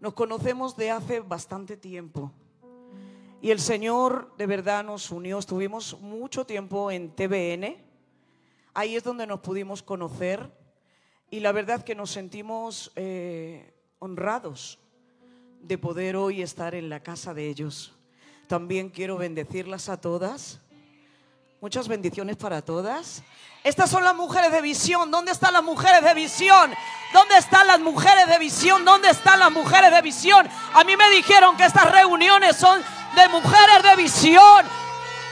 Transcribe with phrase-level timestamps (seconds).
[0.00, 2.32] nos conocemos de hace bastante tiempo.
[3.40, 5.38] Y el Señor de verdad nos unió.
[5.38, 7.76] Estuvimos mucho tiempo en TVN.
[8.74, 10.52] Ahí es donde nos pudimos conocer.
[11.30, 14.78] Y la verdad que nos sentimos eh, honrados
[15.62, 17.92] de poder hoy estar en la casa de ellos.
[18.46, 20.60] También quiero bendecirlas a todas.
[21.60, 23.22] Muchas bendiciones para todas.
[23.68, 25.10] Estas son las mujeres de visión.
[25.10, 26.74] ¿Dónde están las mujeres de visión?
[27.12, 28.82] ¿Dónde están las mujeres de visión?
[28.82, 30.48] ¿Dónde están las mujeres de visión?
[30.72, 32.82] A mí me dijeron que estas reuniones son
[33.14, 34.64] de mujeres de visión.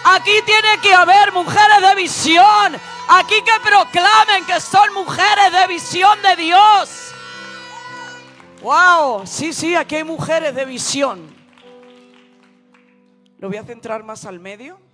[0.05, 2.79] Aquí tiene que haber mujeres de visión.
[3.09, 7.15] Aquí que proclamen que son mujeres de visión de Dios.
[8.61, 11.35] Wow, sí, sí, aquí hay mujeres de visión.
[13.39, 14.86] Lo voy a centrar más al medio.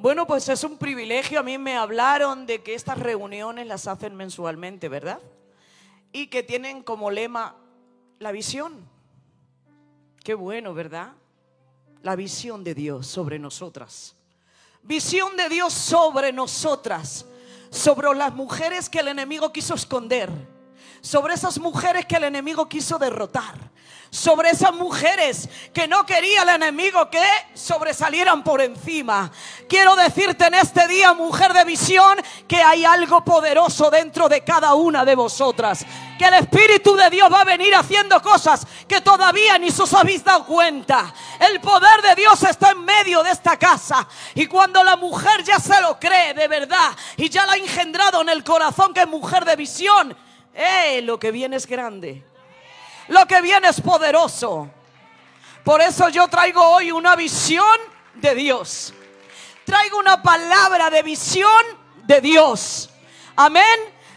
[0.00, 1.40] Bueno, pues es un privilegio.
[1.40, 5.18] A mí me hablaron de que estas reuniones las hacen mensualmente, ¿verdad?
[6.12, 7.56] Y que tienen como lema
[8.20, 8.88] la visión.
[10.22, 11.14] Qué bueno, ¿verdad?
[12.02, 14.14] La visión de Dios sobre nosotras.
[14.84, 17.26] Visión de Dios sobre nosotras.
[17.68, 20.30] Sobre las mujeres que el enemigo quiso esconder.
[21.00, 23.68] Sobre esas mujeres que el enemigo quiso derrotar
[24.10, 27.22] sobre esas mujeres que no quería el enemigo que
[27.54, 29.30] sobresalieran por encima.
[29.68, 34.74] Quiero decirte en este día, mujer de visión, que hay algo poderoso dentro de cada
[34.74, 35.84] una de vosotras.
[36.18, 40.24] Que el Espíritu de Dios va a venir haciendo cosas que todavía ni os habéis
[40.24, 41.12] dado cuenta.
[41.38, 44.08] El poder de Dios está en medio de esta casa.
[44.34, 48.22] Y cuando la mujer ya se lo cree de verdad y ya la ha engendrado
[48.22, 50.16] en el corazón que es mujer de visión,
[50.54, 52.27] eh, lo que viene es grande.
[53.08, 54.70] Lo que viene es poderoso.
[55.64, 57.78] Por eso yo traigo hoy una visión
[58.14, 58.94] de Dios.
[59.64, 61.62] Traigo una palabra de visión
[62.06, 62.90] de Dios.
[63.36, 63.64] Amén.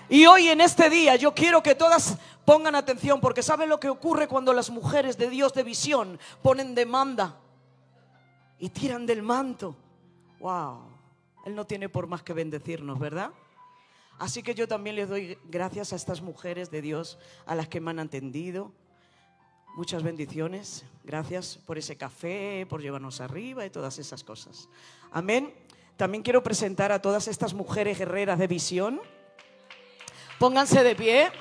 [0.09, 3.89] Y hoy en este día yo quiero que todas pongan atención porque ¿saben lo que
[3.89, 7.37] ocurre cuando las mujeres de Dios de visión ponen demanda
[8.59, 9.75] y tiran del manto?
[10.39, 10.83] Wow.
[11.45, 13.31] Él no tiene por más que bendecirnos, ¿verdad?
[14.19, 17.81] Así que yo también les doy gracias a estas mujeres de Dios, a las que
[17.81, 18.71] me han atendido,
[19.73, 20.83] Muchas bendiciones.
[21.05, 24.67] Gracias por ese café, por llevarnos arriba y todas esas cosas.
[25.13, 25.53] Amén.
[25.95, 29.01] También quiero presentar a todas estas mujeres guerreras de visión.
[30.39, 31.31] Pónganse de pie.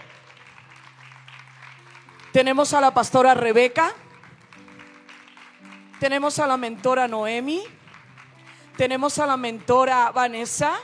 [2.32, 3.92] Tenemos a la pastora Rebeca.
[5.98, 7.62] Tenemos a la mentora Noemi.
[8.76, 10.78] Tenemos a la mentora Vanessa.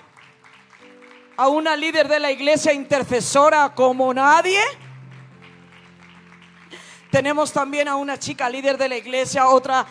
[1.36, 4.60] A una líder de la iglesia intercesora como nadie.
[7.16, 9.86] Tenemos también a una chica líder de la iglesia, otra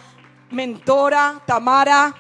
[0.52, 2.14] mentora, Tamara.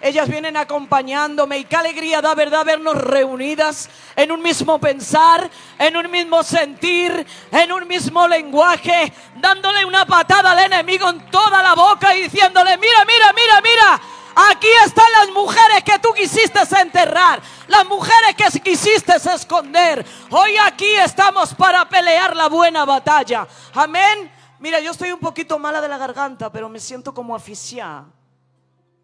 [0.00, 5.96] Ellas vienen acompañándome y qué alegría da verdad vernos reunidas en un mismo pensar, en
[5.96, 11.74] un mismo sentir, en un mismo lenguaje, dándole una patada al enemigo en toda la
[11.74, 14.00] boca y diciéndole, mira, mira, mira, mira,
[14.38, 20.04] aquí están las mujeres que tú quisiste enterrar, las mujeres que quisiste esconder.
[20.30, 23.46] Hoy aquí estamos para pelear la buena batalla.
[23.74, 24.30] Amén.
[24.60, 28.06] Mira, yo estoy un poquito mala de la garganta, pero me siento como asfixiada.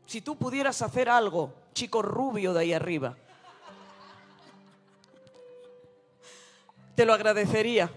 [0.07, 3.17] Si tú pudieras hacer algo, chico rubio de ahí arriba,
[6.95, 7.91] te lo agradecería.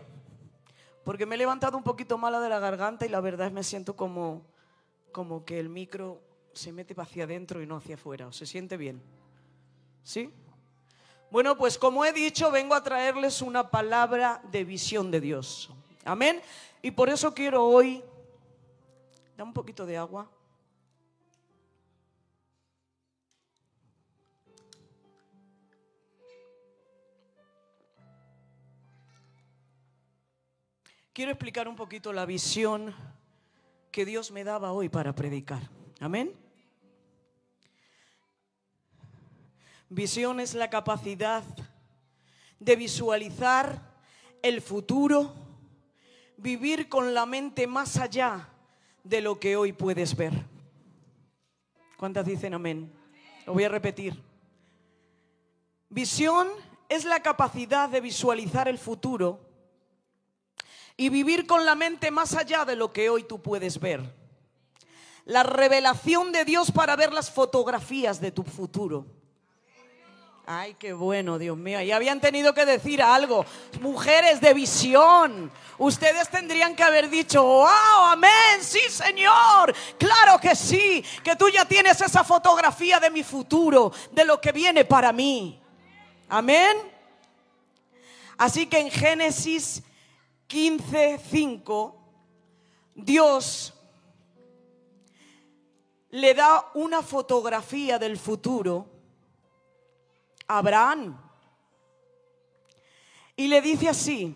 [1.03, 3.63] Porque me he levantado un poquito mala de la garganta y la verdad es me
[3.63, 4.45] siento como,
[5.11, 6.26] como que el micro
[6.57, 8.31] se mete hacia adentro y no hacia afuera.
[8.33, 9.01] ¿Se siente bien?
[10.03, 10.29] ¿Sí?
[11.29, 15.69] Bueno, pues como he dicho, vengo a traerles una palabra de visión de Dios.
[16.05, 16.41] Amén.
[16.81, 18.03] Y por eso quiero hoy,
[19.35, 20.29] da un poquito de agua.
[31.11, 32.93] Quiero explicar un poquito la visión
[33.91, 35.67] que Dios me daba hoy para predicar.
[35.99, 36.46] Amén.
[39.89, 41.43] Visión es la capacidad
[42.59, 43.95] de visualizar
[44.41, 45.33] el futuro,
[46.35, 48.49] vivir con la mente más allá
[49.03, 50.33] de lo que hoy puedes ver.
[51.97, 52.91] ¿Cuántas dicen amén?
[53.45, 54.21] Lo voy a repetir.
[55.89, 56.49] Visión
[56.89, 59.39] es la capacidad de visualizar el futuro
[60.97, 64.13] y vivir con la mente más allá de lo que hoy tú puedes ver.
[65.23, 69.16] La revelación de Dios para ver las fotografías de tu futuro.
[70.49, 71.81] Ay, qué bueno, Dios mío.
[71.81, 73.45] Y habían tenido que decir algo.
[73.81, 75.51] Mujeres de visión.
[75.77, 79.75] Ustedes tendrían que haber dicho, wow, amén, sí, Señor.
[79.99, 84.53] Claro que sí, que tú ya tienes esa fotografía de mi futuro, de lo que
[84.53, 85.59] viene para mí.
[86.29, 86.77] Amén.
[88.37, 89.83] Así que en Génesis
[90.47, 92.01] 15, 5,
[92.95, 93.73] Dios
[96.11, 98.96] le da una fotografía del futuro
[100.47, 101.17] Abraham.
[103.35, 104.35] Y le dice así,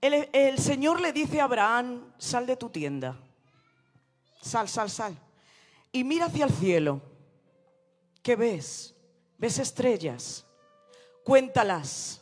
[0.00, 3.16] el, el, Señor le dice a Abraham, sal de tu tienda,
[4.40, 5.16] sal, sal, sal,
[5.92, 7.00] y mira hacia el cielo.
[8.22, 8.94] ¿Qué ves?
[9.38, 10.46] ¿Ves estrellas?
[11.24, 12.20] Cuéntalas.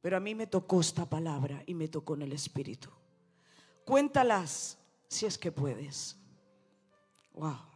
[0.00, 2.90] Pero a mí me tocó esta palabra y me tocó en el Espíritu.
[3.84, 4.76] Cuéntalas
[5.08, 6.16] si es que puedes.
[7.32, 7.73] Wow.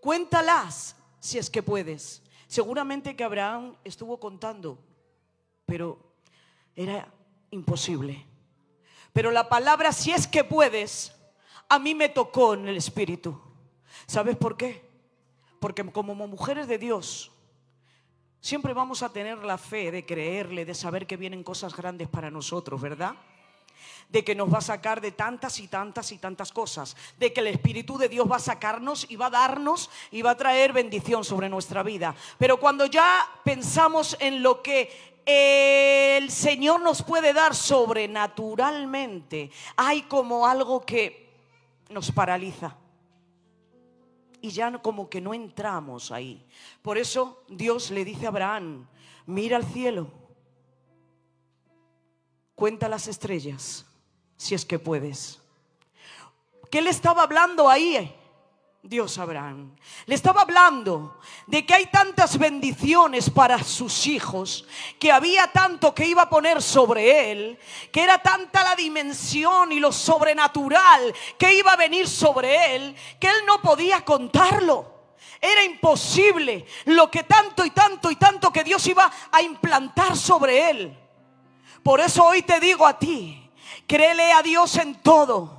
[0.00, 2.22] Cuéntalas si es que puedes.
[2.46, 4.78] Seguramente que Abraham estuvo contando,
[5.64, 5.98] pero
[6.74, 7.12] era
[7.50, 8.24] imposible.
[9.12, 11.12] Pero la palabra si es que puedes,
[11.68, 13.40] a mí me tocó en el Espíritu.
[14.06, 14.88] ¿Sabes por qué?
[15.58, 17.32] Porque como mujeres de Dios,
[18.40, 22.30] siempre vamos a tener la fe de creerle, de saber que vienen cosas grandes para
[22.30, 23.16] nosotros, ¿verdad?
[24.08, 27.40] De que nos va a sacar de tantas y tantas y tantas cosas, de que
[27.40, 30.72] el Espíritu de Dios va a sacarnos y va a darnos y va a traer
[30.72, 32.14] bendición sobre nuestra vida.
[32.38, 40.46] Pero cuando ya pensamos en lo que el Señor nos puede dar sobrenaturalmente, hay como
[40.46, 41.26] algo que
[41.90, 42.76] nos paraliza
[44.40, 46.46] y ya como que no entramos ahí.
[46.82, 48.86] Por eso Dios le dice a Abraham,
[49.26, 50.08] mira al cielo,
[52.56, 53.84] cuenta las estrellas,
[54.36, 55.38] si es que puedes.
[56.70, 58.12] ¿Qué le estaba hablando ahí?
[58.82, 59.76] Dios Abraham.
[60.06, 64.66] Le estaba hablando de que hay tantas bendiciones para sus hijos,
[64.98, 67.58] que había tanto que iba a poner sobre él,
[67.92, 73.26] que era tanta la dimensión y lo sobrenatural que iba a venir sobre él, que
[73.26, 74.94] él no podía contarlo.
[75.40, 80.70] Era imposible lo que tanto y tanto y tanto que Dios iba a implantar sobre
[80.70, 81.05] él.
[81.86, 83.48] Por eso hoy te digo a ti,
[83.86, 85.55] créele a Dios en todo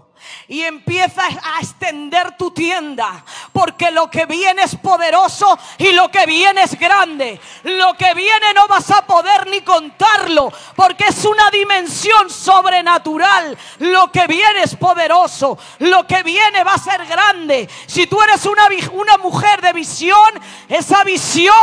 [0.47, 6.25] y empieza a extender tu tienda, porque lo que viene es poderoso y lo que
[6.25, 7.39] viene es grande.
[7.63, 13.57] Lo que viene no vas a poder ni contarlo, porque es una dimensión sobrenatural.
[13.79, 17.69] Lo que viene es poderoso, lo que viene va a ser grande.
[17.85, 20.17] Si tú eres una, una mujer de visión,
[20.67, 21.55] esa visión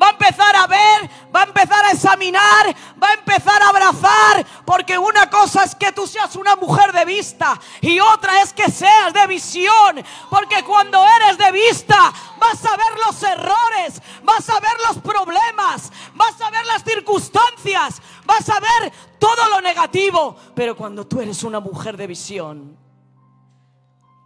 [0.00, 4.46] va a empezar a ver, va a empezar a examinar, va a empezar a abrazar,
[4.64, 8.70] porque una cosa es que tú seas una mujer de vista y otra es que
[8.70, 14.60] seas de visión, porque cuando eres de vista vas a ver los errores, vas a
[14.60, 20.76] ver los problemas, vas a ver las circunstancias, vas a ver todo lo negativo, pero
[20.76, 22.76] cuando tú eres una mujer de visión,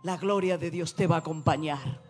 [0.02, 2.03] la gloria de Dios te va a acompañar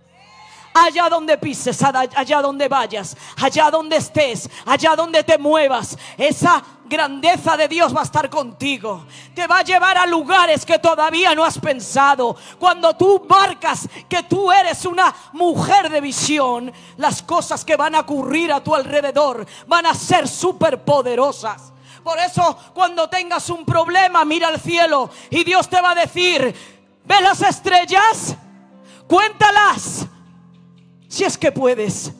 [0.74, 7.56] allá donde pises, allá donde vayas, allá donde estés, allá donde te muevas, esa grandeza
[7.56, 9.06] de Dios va a estar contigo.
[9.34, 12.36] Te va a llevar a lugares que todavía no has pensado.
[12.58, 18.00] Cuando tú marcas que tú eres una mujer de visión, las cosas que van a
[18.00, 21.72] ocurrir a tu alrededor van a ser súper poderosas.
[22.02, 26.54] Por eso cuando tengas un problema, mira al cielo y Dios te va a decir,
[27.04, 28.36] ve las estrellas,
[29.06, 30.06] cuéntalas,
[31.14, 32.12] si es que puedes.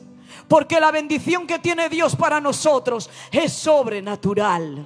[0.47, 4.85] Porque la bendición que tiene Dios para nosotros es sobrenatural.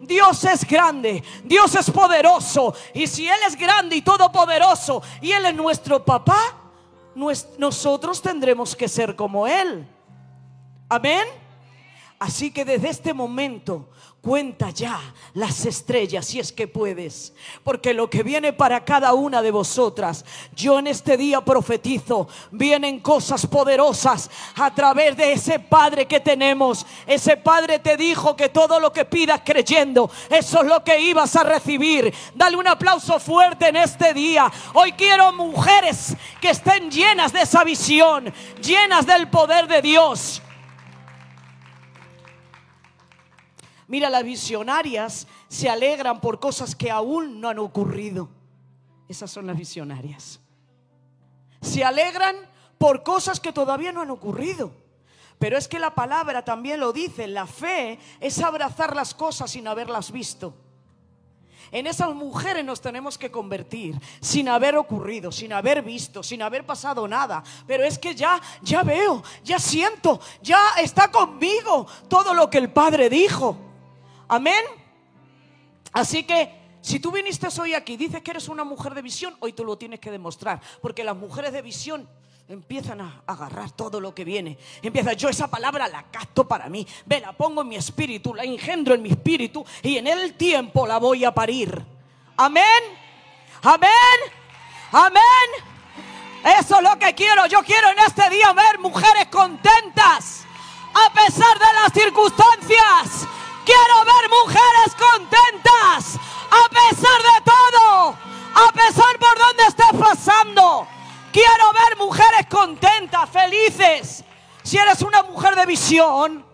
[0.00, 2.72] Dios es grande, Dios es poderoso.
[2.94, 6.38] Y si Él es grande y todopoderoso y Él es nuestro papá,
[7.58, 9.84] nosotros tendremos que ser como Él.
[10.88, 11.26] Amén.
[12.18, 13.88] Así que desde este momento
[14.20, 15.00] Cuenta ya
[15.34, 17.32] las estrellas si es que puedes,
[17.62, 20.24] porque lo que viene para cada una de vosotras,
[20.56, 26.84] yo en este día profetizo, vienen cosas poderosas a través de ese Padre que tenemos.
[27.06, 31.36] Ese Padre te dijo que todo lo que pidas creyendo, eso es lo que ibas
[31.36, 32.12] a recibir.
[32.34, 34.50] Dale un aplauso fuerte en este día.
[34.74, 40.42] Hoy quiero mujeres que estén llenas de esa visión, llenas del poder de Dios.
[43.88, 48.28] Mira, las visionarias se alegran por cosas que aún no han ocurrido.
[49.08, 50.40] Esas son las visionarias.
[51.62, 52.36] Se alegran
[52.76, 54.70] por cosas que todavía no han ocurrido.
[55.38, 59.66] Pero es que la palabra también lo dice, la fe es abrazar las cosas sin
[59.66, 60.54] haberlas visto.
[61.70, 66.66] En esas mujeres nos tenemos que convertir sin haber ocurrido, sin haber visto, sin haber
[66.66, 67.42] pasado nada.
[67.66, 72.70] Pero es que ya, ya veo, ya siento, ya está conmigo todo lo que el
[72.70, 73.67] Padre dijo.
[74.28, 74.64] Amén.
[75.92, 79.36] Así que Si tú viniste hoy aquí y dices que eres una mujer de visión,
[79.40, 80.60] hoy tú lo tienes que demostrar.
[80.80, 82.08] Porque las mujeres de visión
[82.48, 84.56] empiezan a agarrar todo lo que viene.
[84.80, 86.86] Empieza, yo esa palabra la capto para mí.
[87.04, 90.86] Ve, la pongo en mi espíritu, la engendro en mi espíritu y en el tiempo
[90.86, 91.84] la voy a parir.
[92.36, 92.64] Amén.
[93.62, 93.90] Amén.
[94.92, 95.22] Amén.
[96.58, 97.46] Eso es lo que quiero.
[97.46, 100.46] Yo quiero en este día ver mujeres contentas
[100.94, 103.28] a pesar de las circunstancias.
[103.68, 106.18] Quiero ver mujeres contentas
[106.50, 108.16] a pesar de todo,
[108.54, 110.88] a pesar por donde estés pasando.
[111.30, 114.24] Quiero ver mujeres contentas, felices.
[114.62, 116.46] Si eres una mujer de visión,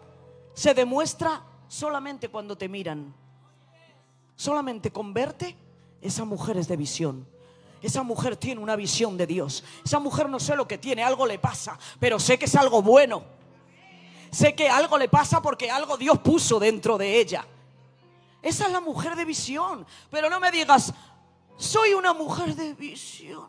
[0.54, 3.14] se demuestra solamente cuando te miran.
[4.35, 5.56] Solamente con verte,
[6.00, 7.28] esa mujer es de visión.
[7.80, 9.62] Esa mujer tiene una visión de Dios.
[9.85, 12.83] Esa mujer no sé lo que tiene, algo le pasa, pero sé que es algo
[12.83, 13.23] bueno.
[14.35, 17.47] Sé que algo le pasa porque algo Dios puso dentro de ella.
[18.43, 19.87] Esa es la mujer de visión.
[20.11, 20.93] Pero no me digas,
[21.57, 23.49] soy una mujer de visión.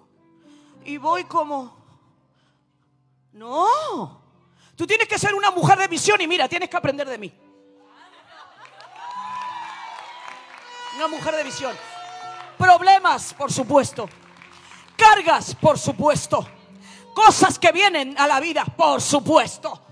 [0.84, 1.76] Y voy como...
[3.34, 4.22] No.
[4.76, 7.34] Tú tienes que ser una mujer de visión y mira, tienes que aprender de mí.
[10.98, 11.76] Una mujer de visión.
[12.60, 14.08] Problemas, por supuesto.
[14.96, 16.48] Cargas, por supuesto.
[17.16, 19.85] Cosas que vienen a la vida, por supuesto.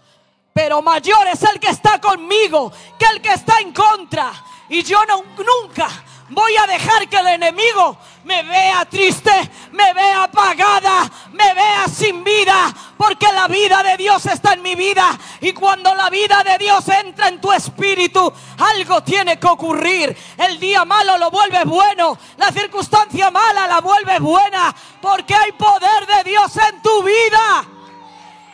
[0.54, 4.32] Pero mayor es el que está conmigo que el que está en contra.
[4.70, 5.90] Y yo no, nunca
[6.30, 9.32] voy a dejar que el enemigo me vea triste,
[9.72, 14.76] me vea apagada, me vea sin vida, porque la vida de Dios está en mi
[14.76, 15.18] vida.
[15.42, 20.16] Y cuando la vida de Dios entra en tu espíritu, algo tiene que ocurrir.
[20.38, 26.06] El día malo lo vuelves bueno, la circunstancia mala la vuelves buena, porque hay poder
[26.08, 27.66] de Dios en tu vida.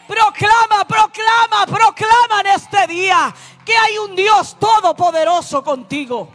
[0.10, 3.32] Proclama, proclama, proclama en este día
[3.64, 6.32] que hay un Dios todopoderoso contigo.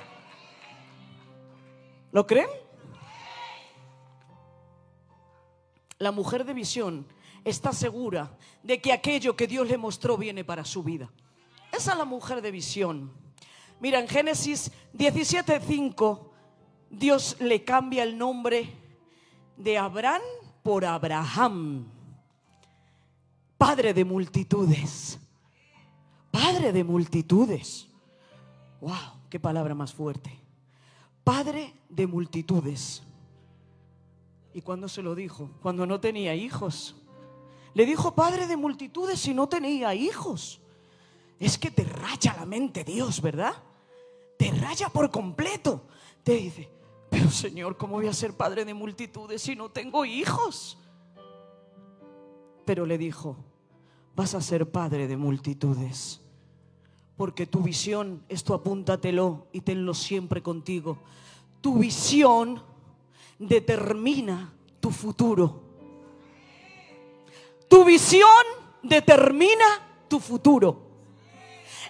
[2.12, 2.48] ¿Lo creen?
[5.98, 7.04] La mujer de visión
[7.44, 11.10] está segura de que aquello que Dios le mostró viene para su vida.
[11.72, 13.12] Esa es la mujer de visión.
[13.80, 16.30] Mira, en Génesis 17:5,
[16.90, 18.72] Dios le cambia el nombre
[19.56, 20.22] de Abraham
[20.62, 21.90] por Abraham,
[23.58, 25.18] padre de multitudes.
[26.30, 27.88] Padre de multitudes.
[28.80, 28.92] ¡Wow!
[29.30, 30.40] ¡Qué palabra más fuerte!
[31.22, 33.02] Padre de multitudes.
[34.52, 35.50] ¿Y cuándo se lo dijo?
[35.62, 36.94] Cuando no tenía hijos.
[37.74, 40.60] Le dijo padre de multitudes y no tenía hijos.
[41.40, 43.54] Es que te raya la mente Dios, ¿verdad?
[44.38, 45.86] Te raya por completo.
[46.22, 46.70] Te dice,
[47.10, 50.78] pero Señor, ¿cómo voy a ser padre de multitudes si no tengo hijos?
[52.64, 53.36] Pero le dijo,
[54.16, 56.24] vas a ser padre de multitudes
[57.16, 60.98] porque tu visión, esto apúntatelo y tenlo siempre contigo.
[61.60, 62.60] Tu visión
[63.38, 65.62] determina tu futuro.
[67.68, 68.28] Tu visión
[68.82, 69.64] determina
[70.08, 70.82] tu futuro.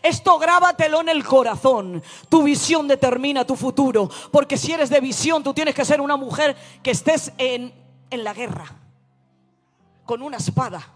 [0.02, 2.02] Esto grábatelo en el corazón.
[2.28, 4.10] Tu visión determina tu futuro.
[4.30, 7.72] Porque si eres de visión, tú tienes que ser una mujer que estés en,
[8.10, 8.83] en la guerra.
[10.04, 10.94] Con una espada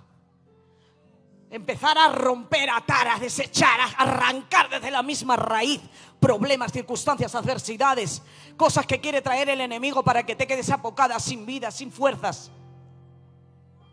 [1.50, 5.80] empezar a romper, atar, a desechar, a arrancar desde la misma raíz
[6.20, 8.22] problemas, circunstancias, adversidades,
[8.56, 12.50] cosas que quiere traer el enemigo para que te quedes apocada, sin vida, sin fuerzas.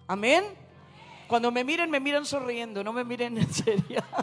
[0.08, 0.44] Amén.
[1.28, 4.04] Cuando me miren, me miran sonriendo, no me miren en serio.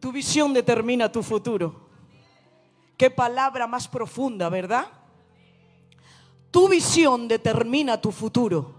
[0.00, 1.89] Tu visión determina tu futuro.
[3.00, 4.86] Qué palabra más profunda, ¿verdad?
[6.50, 8.74] Tu visión determina tu futuro.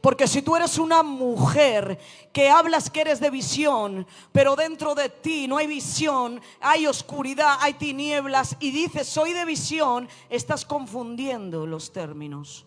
[0.00, 1.98] Porque si tú eres una mujer
[2.32, 7.56] que hablas que eres de visión, pero dentro de ti no hay visión, hay oscuridad,
[7.58, 12.66] hay tinieblas y dices soy de visión, estás confundiendo los términos.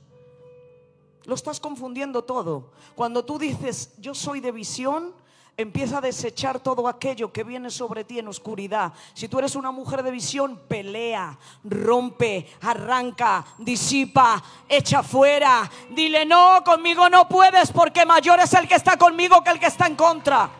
[1.24, 2.72] Lo estás confundiendo todo.
[2.96, 5.14] Cuando tú dices yo soy de visión,
[5.58, 8.94] empieza a desechar todo aquello que viene sobre ti en oscuridad.
[9.16, 15.70] Si tú eres una mujer de visión, pelea, rompe, arranca, disipa, echa fuera.
[15.90, 19.66] Dile, no, conmigo no puedes porque mayor es el que está conmigo que el que
[19.66, 20.52] está en contra.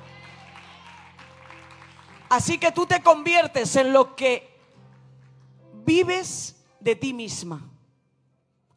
[2.30, 4.60] Así que tú te conviertes en lo que
[5.86, 7.62] vives de ti misma.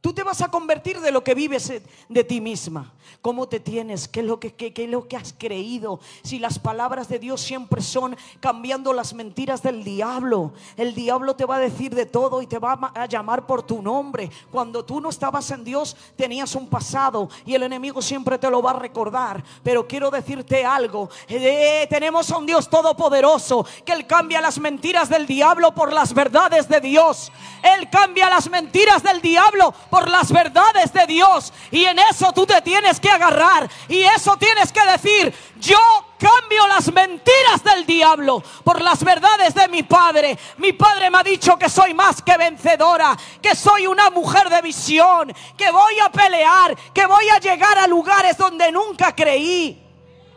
[0.00, 1.70] Tú te vas a convertir de lo que vives
[2.08, 2.92] de ti misma.
[3.20, 4.08] ¿Cómo te tienes?
[4.08, 6.00] ¿Qué es lo que, es lo que has creído?
[6.22, 10.52] Si las palabras de Dios siempre son cambiando las mentiras del diablo.
[10.78, 13.82] El diablo te va a decir de todo y te va a llamar por tu
[13.82, 14.30] nombre.
[14.50, 18.62] Cuando tú no estabas en Dios tenías un pasado y el enemigo siempre te lo
[18.62, 19.44] va a recordar.
[19.62, 21.10] Pero quiero decirte algo.
[21.28, 26.14] Eh, tenemos a un Dios todopoderoso que Él cambia las mentiras del diablo por las
[26.14, 27.30] verdades de Dios.
[27.62, 31.52] Él cambia las mentiras del diablo por las verdades de Dios.
[31.70, 33.68] Y en eso tú te tienes que agarrar.
[33.88, 35.78] Y eso tienes que decir, yo
[36.18, 40.38] cambio las mentiras del diablo por las verdades de mi padre.
[40.58, 44.62] Mi padre me ha dicho que soy más que vencedora, que soy una mujer de
[44.62, 49.82] visión, que voy a pelear, que voy a llegar a lugares donde nunca creí.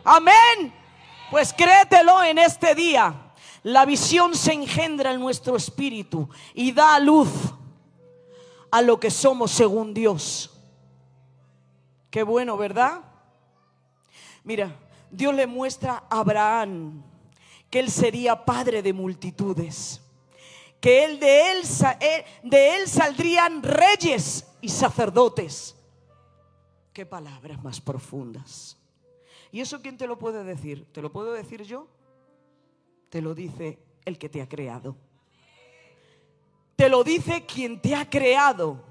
[0.04, 0.74] Amén.
[1.30, 3.14] Pues créetelo en este día.
[3.62, 7.53] La visión se engendra en nuestro espíritu y da luz
[8.74, 10.50] a lo que somos según Dios.
[12.10, 13.04] Qué bueno, ¿verdad?
[14.42, 14.76] Mira,
[15.12, 17.00] Dios le muestra a Abraham
[17.70, 20.02] que él sería padre de multitudes,
[20.80, 21.62] que él de él,
[22.42, 25.76] de él saldrían reyes y sacerdotes.
[26.92, 28.76] Qué palabras más profundas.
[29.52, 30.92] ¿Y eso quién te lo puede decir?
[30.92, 31.86] ¿Te lo puedo decir yo?
[33.08, 34.96] Te lo dice el que te ha creado.
[36.76, 38.82] Te lo dice quien te ha creado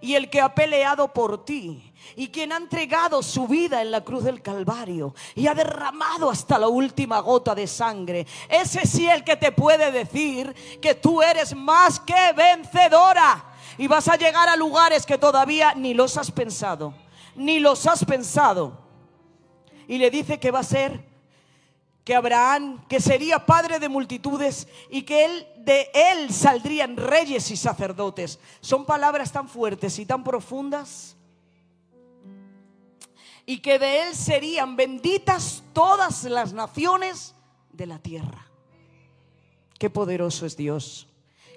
[0.00, 4.02] y el que ha peleado por ti y quien ha entregado su vida en la
[4.02, 8.26] cruz del Calvario y ha derramado hasta la última gota de sangre.
[8.48, 13.44] Ese sí el que te puede decir que tú eres más que vencedora
[13.78, 16.94] y vas a llegar a lugares que todavía ni los has pensado,
[17.34, 18.78] ni los has pensado.
[19.86, 21.09] Y le dice que va a ser
[22.04, 28.38] que Abraham, que sería padre de multitudes y que de él saldrían reyes y sacerdotes.
[28.60, 31.16] Son palabras tan fuertes y tan profundas.
[33.44, 37.34] Y que de él serían benditas todas las naciones
[37.72, 38.46] de la tierra.
[39.78, 41.08] Qué poderoso es Dios.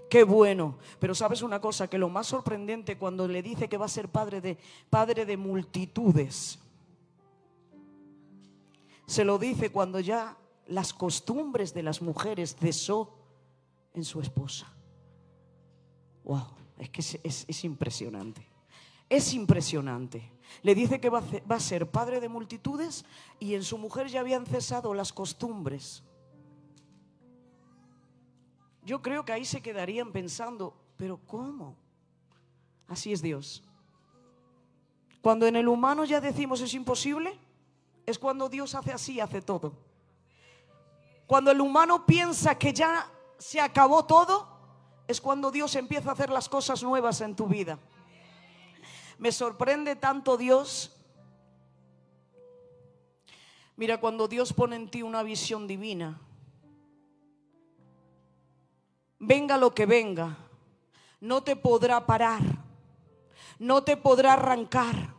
[0.10, 0.78] Qué bueno.
[1.00, 4.10] Pero sabes una cosa, que lo más sorprendente cuando le dice que va a ser
[4.10, 4.58] padre de
[4.90, 6.60] padre de multitudes
[9.06, 13.14] se lo dice cuando ya las costumbres de las mujeres cesó
[13.94, 14.72] en su esposa.
[16.24, 18.48] Wow, es que es, impresionante.
[19.10, 20.32] Es impresionante.
[20.62, 23.06] Le dice que va a ser padre de multitudes
[23.40, 26.04] y en su mujer ya habían cesado las costumbres.
[28.86, 31.76] Yo creo que ahí se quedarían pensando, pero ¿cómo?
[32.88, 33.64] Así es Dios.
[35.22, 37.40] Cuando en el humano ya decimos es imposible,
[38.06, 39.74] es cuando Dios hace así, hace todo.
[41.26, 44.48] Cuando el humano piensa que ya se acabó todo,
[45.08, 47.80] es cuando Dios empieza a hacer las cosas nuevas en tu vida.
[49.18, 50.92] Me sorprende tanto Dios.
[53.76, 56.20] Mira, cuando Dios pone en ti una visión divina,
[59.18, 60.38] venga lo que venga,
[61.20, 62.42] no te podrá parar,
[63.58, 65.16] no te podrá arrancar,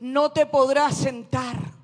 [0.00, 1.75] no te podrá sentar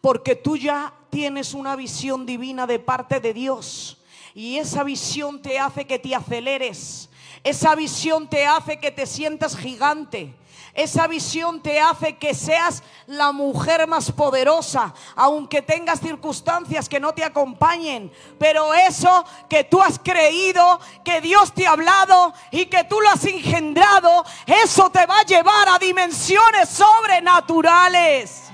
[0.00, 3.98] porque tú ya tienes una visión divina de parte de Dios.
[4.34, 7.08] Y esa visión te hace que te aceleres.
[7.42, 10.34] Esa visión te hace que te sientas gigante.
[10.72, 17.12] Esa visión te hace que seas la mujer más poderosa, aunque tengas circunstancias que no
[17.12, 18.12] te acompañen.
[18.38, 23.10] Pero eso que tú has creído, que Dios te ha hablado y que tú lo
[23.10, 28.49] has engendrado, eso te va a llevar a dimensiones sobrenaturales.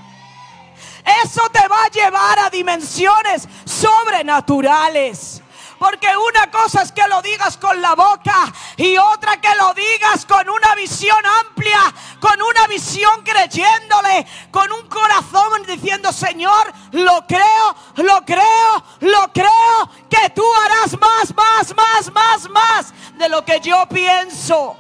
[1.25, 5.42] Eso te va a llevar a dimensiones sobrenaturales.
[5.79, 10.25] Porque una cosa es que lo digas con la boca y otra que lo digas
[10.25, 11.81] con una visión amplia,
[12.19, 19.90] con una visión creyéndole, con un corazón diciendo, Señor, lo creo, lo creo, lo creo,
[20.09, 24.77] que tú harás más, más, más, más, más de lo que yo pienso,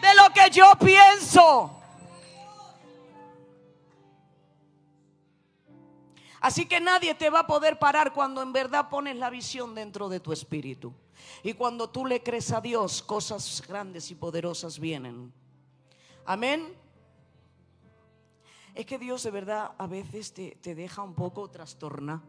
[0.00, 1.79] de lo que yo pienso.
[6.40, 10.08] Así que nadie te va a poder parar cuando en verdad pones la visión dentro
[10.08, 10.94] de tu espíritu.
[11.42, 15.32] Y cuando tú le crees a Dios, cosas grandes y poderosas vienen.
[16.24, 16.74] Amén.
[18.74, 22.22] Es que Dios de verdad a veces te, deja un poco trastorna.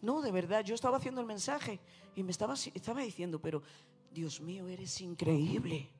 [0.00, 1.80] No, de verdad, yo estaba haciendo el mensaje
[2.14, 3.62] y me estaba, estaba diciendo, pero
[4.10, 5.90] Dios mío, eres increíble.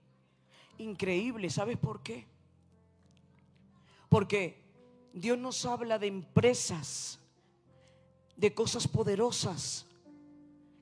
[0.79, 2.27] Increíble, ¿sabes por qué?
[4.09, 4.64] Porque
[5.15, 7.21] Dios nos habla de empresas,
[8.37, 9.87] de cosas poderosas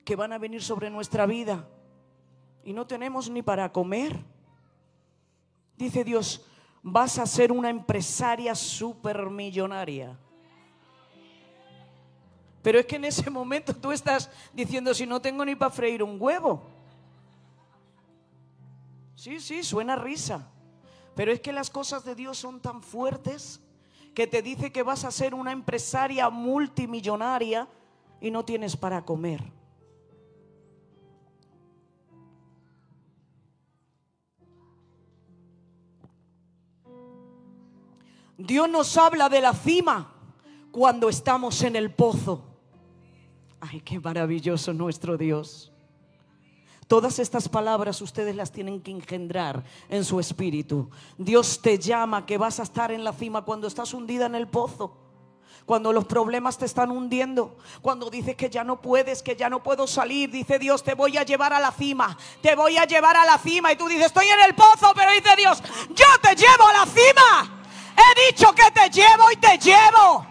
[0.03, 1.69] que van a venir sobre nuestra vida
[2.63, 4.19] y no tenemos ni para comer.
[5.77, 6.47] Dice Dios,
[6.81, 10.17] vas a ser una empresaria supermillonaria.
[12.63, 16.01] Pero es que en ese momento tú estás diciendo, si no tengo ni para freír
[16.01, 16.63] un huevo.
[19.15, 20.49] Sí, sí, suena risa.
[21.13, 23.59] Pero es que las cosas de Dios son tan fuertes
[24.13, 27.67] que te dice que vas a ser una empresaria multimillonaria
[28.21, 29.43] y no tienes para comer.
[38.37, 40.13] Dios nos habla de la cima
[40.71, 42.43] cuando estamos en el pozo.
[43.61, 45.72] Ay, qué maravilloso nuestro Dios.
[46.93, 50.91] Todas estas palabras ustedes las tienen que engendrar en su espíritu.
[51.17, 54.47] Dios te llama que vas a estar en la cima cuando estás hundida en el
[54.47, 54.95] pozo.
[55.65, 59.63] Cuando los problemas te están hundiendo, cuando dices que ya no puedes, que ya no
[59.63, 63.17] puedo salir, dice Dios, te voy a llevar a la cima, te voy a llevar
[63.17, 63.71] a la cima.
[63.71, 65.63] Y tú dices, estoy en el pozo, pero dice Dios,
[65.95, 67.65] yo te llevo a la cima.
[67.97, 70.27] He dicho que te llevo y te llevo.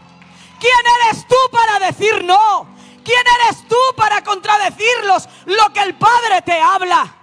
[0.61, 2.72] ¿Quién eres tú para decir no?
[3.05, 7.17] ¿Quién eres tú para contradecirlos lo que el Padre te habla?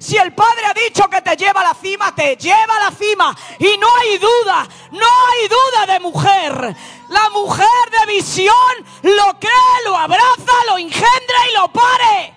[0.00, 2.96] Si el Padre ha dicho que te lleva a la cima, te lleva a la
[2.96, 3.36] cima.
[3.58, 6.76] Y no hay duda, no hay duda de mujer.
[7.10, 8.54] La mujer de visión
[9.02, 12.34] lo cree, lo abraza, lo engendra y lo pare.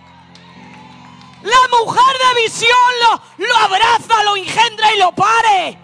[1.44, 5.80] La mujer de visión lo, lo abraza, lo engendra y lo pare.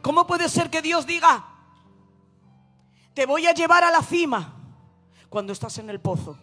[0.00, 1.44] ¿Cómo puede ser que Dios diga,
[3.14, 4.63] te voy a llevar a la cima?
[5.34, 6.38] Cuando estás en el pozo.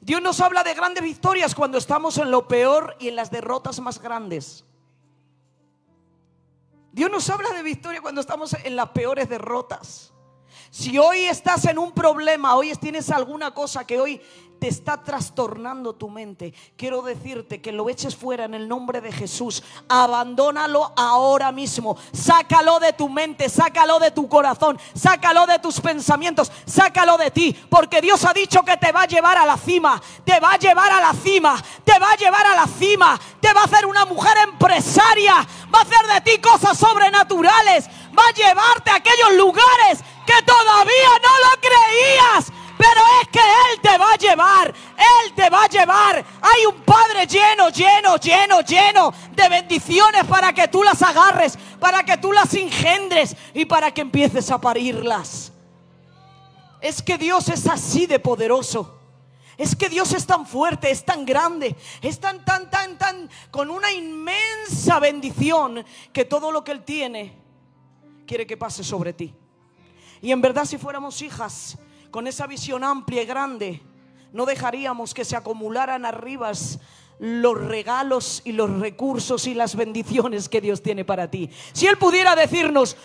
[0.00, 3.80] Dios nos habla de grandes victorias cuando estamos en lo peor y en las derrotas
[3.80, 4.64] más grandes.
[6.92, 10.11] Dios nos habla de victoria cuando estamos en las peores derrotas.
[10.70, 14.20] Si hoy estás en un problema, hoy tienes alguna cosa que hoy
[14.62, 19.10] te está trastornando tu mente, quiero decirte que lo eches fuera en el nombre de
[19.10, 19.60] Jesús.
[19.88, 21.96] Abandónalo ahora mismo.
[22.12, 27.58] Sácalo de tu mente, sácalo de tu corazón, sácalo de tus pensamientos, sácalo de ti.
[27.68, 30.58] Porque Dios ha dicho que te va a llevar a la cima, te va a
[30.58, 33.84] llevar a la cima, te va a llevar a la cima, te va a hacer
[33.84, 39.32] una mujer empresaria, va a hacer de ti cosas sobrenaturales, va a llevarte a aquellos
[39.36, 45.34] lugares que todavía no lo creías pero es que Él te va a llevar, Él
[45.34, 46.24] te va a llevar.
[46.40, 52.02] Hay un Padre lleno, lleno, lleno, lleno de bendiciones para que tú las agarres, para
[52.02, 55.52] que tú las engendres y para que empieces a parirlas.
[56.80, 58.98] Es que Dios es así de poderoso.
[59.56, 63.70] Es que Dios es tan fuerte, es tan grande, es tan, tan, tan, tan, con
[63.70, 67.41] una inmensa bendición que todo lo que Él tiene
[68.32, 69.34] quiere que pase sobre ti.
[70.22, 71.76] Y en verdad si fuéramos hijas,
[72.10, 73.82] con esa visión amplia y grande,
[74.32, 76.50] no dejaríamos que se acumularan arriba
[77.18, 81.50] los regalos y los recursos y las bendiciones que Dios tiene para ti.
[81.74, 82.96] Si Él pudiera decirnos,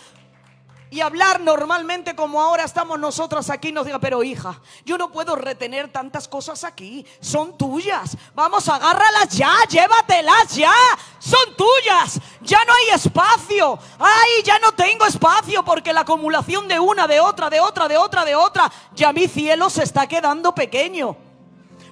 [0.90, 5.36] y hablar normalmente como ahora estamos nosotros aquí, nos diga, pero hija, yo no puedo
[5.36, 10.72] retener tantas cosas aquí, son tuyas, vamos, agárralas ya, llévatelas ya,
[11.18, 16.78] son tuyas, ya no hay espacio, ay, ya no tengo espacio porque la acumulación de
[16.78, 20.54] una, de otra, de otra, de otra, de otra, ya mi cielo se está quedando
[20.54, 21.16] pequeño.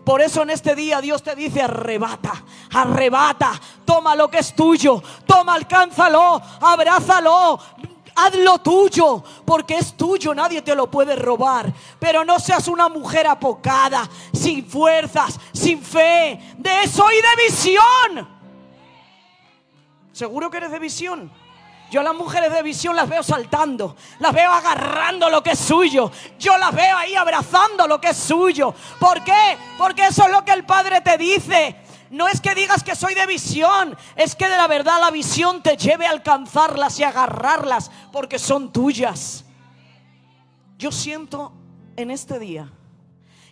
[0.06, 5.02] Por eso en este día Dios te dice, arrebata, arrebata, toma lo que es tuyo,
[5.26, 7.58] toma, alcánzalo, abrázalo,
[8.16, 11.72] hazlo tuyo, porque es tuyo, nadie te lo puede robar.
[12.00, 16.40] Pero no seas una mujer apocada, sin fuerzas, sin fe.
[16.56, 18.36] De eso y de visión.
[20.12, 21.30] ¿Seguro que eres de visión?
[21.90, 25.58] Yo a las mujeres de visión las veo saltando, las veo agarrando lo que es
[25.58, 26.10] suyo.
[26.38, 28.74] Yo las veo ahí abrazando lo que es suyo.
[28.98, 29.56] ¿Por qué?
[29.78, 31.76] Porque eso es lo que el Padre te dice.
[32.10, 35.62] No es que digas que soy de visión, es que de la verdad la visión
[35.62, 39.44] te lleve a alcanzarlas y agarrarlas porque son tuyas.
[40.78, 41.52] Yo siento
[41.96, 42.70] en este día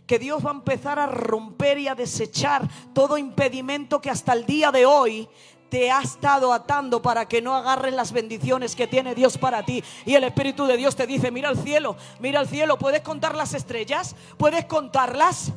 [0.06, 4.44] que Dios va a empezar a romper y a desechar todo impedimento que hasta el
[4.44, 5.28] día de hoy
[5.70, 9.82] te ha estado atando para que no agarres las bendiciones que tiene Dios para ti.
[10.04, 13.34] Y el Espíritu de Dios te dice, mira al cielo, mira al cielo, ¿puedes contar
[13.34, 14.14] las estrellas?
[14.36, 15.52] ¿Puedes contarlas?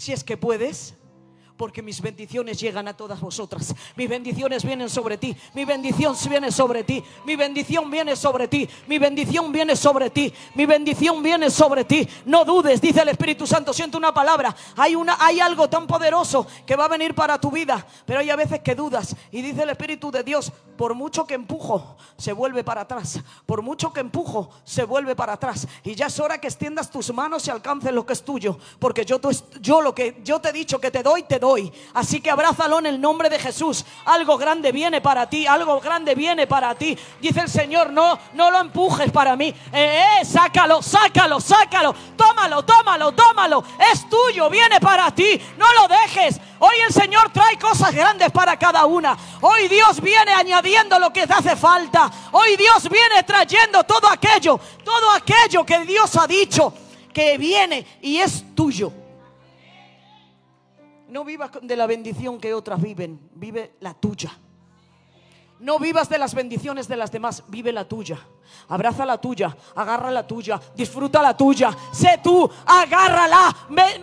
[0.00, 0.94] Si es que puedes
[1.60, 3.74] porque mis bendiciones llegan a todas vosotras.
[3.94, 5.36] Mis bendiciones vienen sobre ti.
[5.52, 7.04] Mi bendición viene sobre ti.
[7.26, 8.66] Mi bendición viene sobre ti.
[8.86, 10.32] Mi bendición viene sobre ti.
[10.54, 12.08] Mi bendición viene sobre ti.
[12.24, 13.74] No dudes, dice el Espíritu Santo.
[13.74, 14.56] Siento una palabra.
[14.74, 17.86] Hay, una, hay algo tan poderoso que va a venir para tu vida.
[18.06, 19.14] Pero hay a veces que dudas.
[19.30, 23.20] Y dice el Espíritu de Dios, por mucho que empujo, se vuelve para atrás.
[23.44, 25.68] Por mucho que empujo, se vuelve para atrás.
[25.84, 28.56] Y ya es hora que extiendas tus manos y alcances lo que es tuyo.
[28.78, 29.20] Porque yo,
[29.60, 31.72] yo lo que yo te he dicho que te doy, te doy hoy.
[31.94, 33.84] Así que abrázalo en el nombre de Jesús.
[34.04, 36.96] Algo grande viene para ti, algo grande viene para ti.
[37.20, 39.48] Dice el Señor, no, no lo empujes para mí.
[39.72, 41.94] Eh, eh, sácalo, sácalo, sácalo.
[42.16, 43.64] Tómalo, tómalo, tómalo.
[43.92, 45.40] Es tuyo, viene para ti.
[45.58, 46.40] No lo dejes.
[46.60, 49.16] Hoy el Señor trae cosas grandes para cada una.
[49.40, 52.10] Hoy Dios viene añadiendo lo que te hace falta.
[52.32, 56.72] Hoy Dios viene trayendo todo aquello, todo aquello que Dios ha dicho
[57.12, 58.92] que viene y es tuyo.
[61.10, 64.30] No vivas de la bendición que otras viven, vive la tuya.
[65.58, 68.16] No vivas de las bendiciones de las demás, vive la tuya.
[68.68, 71.76] Abraza la tuya, agarra la tuya, disfruta la tuya.
[71.92, 73.54] Sé tú, agárrala.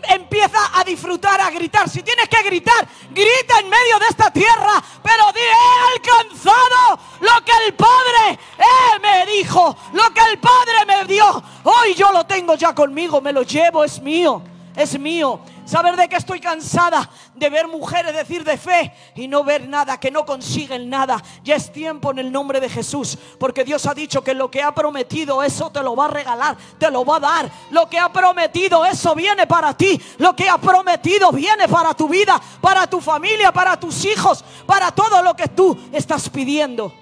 [0.09, 1.89] empieza a disfrutar, a gritar.
[1.89, 4.83] Si tienes que gritar, grita en medio de esta tierra.
[5.01, 10.85] Pero di, he alcanzado lo que el Padre eh, me dijo, lo que el Padre
[10.85, 11.41] me dio.
[11.63, 14.43] Hoy yo lo tengo ya conmigo, me lo llevo, es mío,
[14.75, 15.39] es mío.
[15.67, 19.99] Saber de que estoy cansada de ver mujeres decir de fe y no ver nada,
[19.99, 21.21] que no consiguen nada.
[21.43, 24.63] Ya es tiempo en el nombre de Jesús, porque Dios ha dicho que lo que
[24.63, 27.51] ha prometido, eso te lo va a regalar, te lo va a dar.
[27.71, 30.01] Lo que ha prometido, eso viene para ti.
[30.19, 34.93] Lo que ha prometido viene para tu vida, para tu familia, para tus hijos, para
[34.93, 36.93] todo lo que tú estás pidiendo.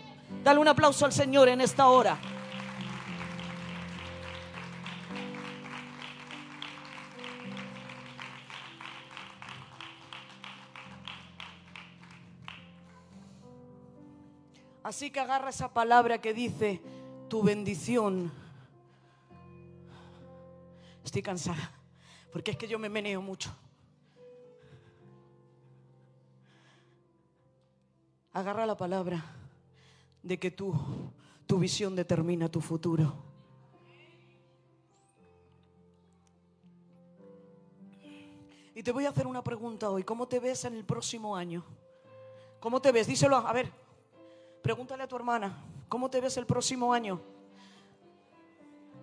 [0.44, 2.18] Dale un aplauso al Señor en esta hora.
[14.86, 16.80] Así que agarra esa palabra que dice,
[17.28, 18.32] tu bendición.
[21.04, 21.72] Estoy cansada,
[22.32, 23.50] porque es que yo me meneo mucho.
[28.32, 29.26] Agarra la palabra
[30.22, 30.76] de que tú,
[31.48, 33.12] tu visión determina tu futuro.
[38.76, 40.04] Y te voy a hacer una pregunta hoy.
[40.04, 41.66] ¿Cómo te ves en el próximo año?
[42.60, 43.08] ¿Cómo te ves?
[43.08, 43.85] Díselo, a ver,
[44.66, 45.56] Pregúntale a tu hermana,
[45.88, 47.22] ¿cómo te ves el próximo año?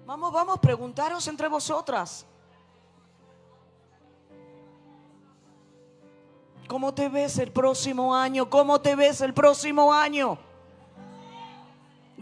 [0.04, 2.26] Vamos, vamos, preguntaros entre vosotras.
[6.66, 8.50] ¿Cómo te ves el próximo año?
[8.50, 10.36] ¿Cómo te ves el próximo año?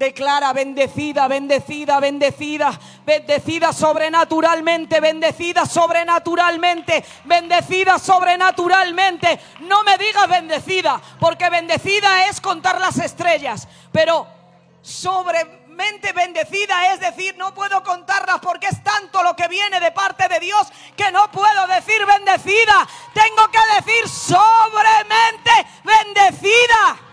[0.01, 2.73] Declara bendecida, bendecida, bendecida,
[3.05, 9.39] bendecida sobrenaturalmente, bendecida sobrenaturalmente, bendecida sobrenaturalmente.
[9.61, 14.27] No me digas bendecida, porque bendecida es contar las estrellas, pero
[14.81, 20.29] sobremente bendecida es decir, no puedo contarlas porque es tanto lo que viene de parte
[20.29, 22.89] de Dios que no puedo decir bendecida.
[23.13, 25.51] Tengo que decir sobremente
[25.85, 27.10] bendecida.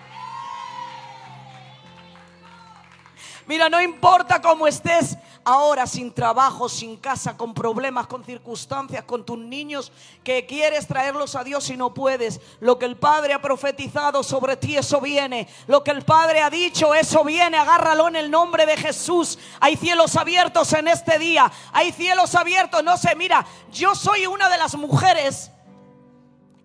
[3.47, 9.25] Mira, no importa cómo estés ahora sin trabajo, sin casa, con problemas, con circunstancias, con
[9.25, 12.41] tus niños, que quieres traerlos a Dios y no puedes.
[12.59, 15.47] Lo que el Padre ha profetizado sobre ti, eso viene.
[15.67, 17.57] Lo que el Padre ha dicho, eso viene.
[17.57, 19.39] Agárralo en el nombre de Jesús.
[19.61, 21.49] Hay cielos abiertos en este día.
[21.71, 22.83] Hay cielos abiertos.
[22.83, 25.51] No sé, mira, yo soy una de las mujeres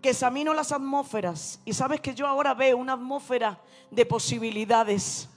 [0.02, 1.60] que examino las atmósferas.
[1.64, 3.60] Y sabes que yo ahora veo una atmósfera
[3.92, 5.28] de posibilidades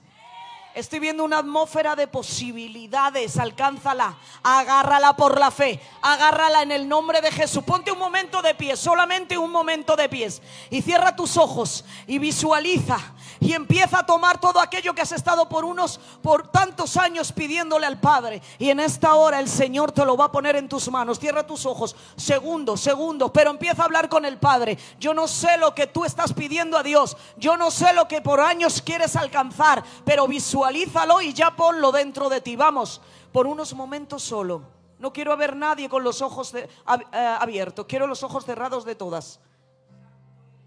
[0.76, 3.38] Estoy viendo una atmósfera de posibilidades.
[3.38, 4.18] Alcánzala.
[4.44, 5.80] Agárrala por la fe.
[6.02, 7.64] Agárrala en el nombre de Jesús.
[7.64, 8.76] Ponte un momento de pie.
[8.76, 10.42] Solamente un momento de pies.
[10.70, 11.86] Y cierra tus ojos.
[12.08, 12.98] Y visualiza.
[13.40, 17.86] Y empieza a tomar todo aquello que has estado por unos, por tantos años pidiéndole
[17.86, 18.42] al Padre.
[18.60, 21.22] Y en esta hora el Señor te lo va a poner en tus manos.
[21.22, 21.96] Cierra tus ojos.
[22.18, 23.32] Segundos, segundos.
[23.34, 24.78] Pero empieza a hablar con el Padre.
[25.00, 27.16] Yo no sé lo que tú estás pidiendo a Dios.
[27.38, 29.82] Yo no sé lo que por años quieres alcanzar.
[30.04, 32.56] Pero visualiza visualízalo y ya ponlo dentro de ti.
[32.56, 33.02] Vamos,
[33.32, 34.64] por unos momentos solo.
[34.98, 39.40] No quiero ver nadie con los ojos eh, abiertos, quiero los ojos cerrados de todas.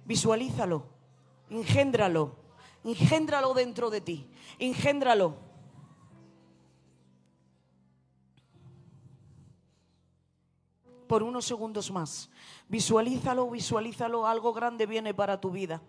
[0.04, 0.84] Visualízalo,
[1.50, 2.36] engéndralo,
[2.84, 5.34] engéndralo dentro de ti, engéndralo.
[11.08, 12.28] Por unos segundos más.
[12.68, 15.80] Visualízalo, visualízalo, algo grande viene para tu vida.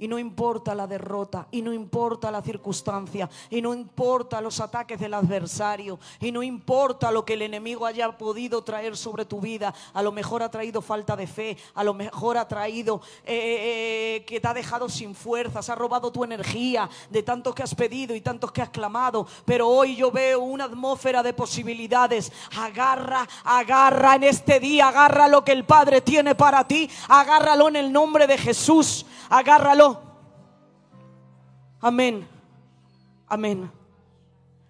[0.00, 4.98] Y no importa la derrota, y no importa la circunstancia, y no importa los ataques
[4.98, 9.72] del adversario, y no importa lo que el enemigo haya podido traer sobre tu vida.
[9.92, 14.16] A lo mejor ha traído falta de fe, a lo mejor ha traído eh, eh,
[14.16, 17.74] eh, que te ha dejado sin fuerzas, ha robado tu energía de tantos que has
[17.74, 19.26] pedido y tantos que has clamado.
[19.44, 22.32] Pero hoy yo veo una atmósfera de posibilidades.
[22.58, 27.76] Agarra, agarra en este día, agarra lo que el Padre tiene para ti, agárralo en
[27.76, 29.89] el nombre de Jesús, agárralo.
[31.80, 32.28] Amén.
[33.26, 33.70] Amén.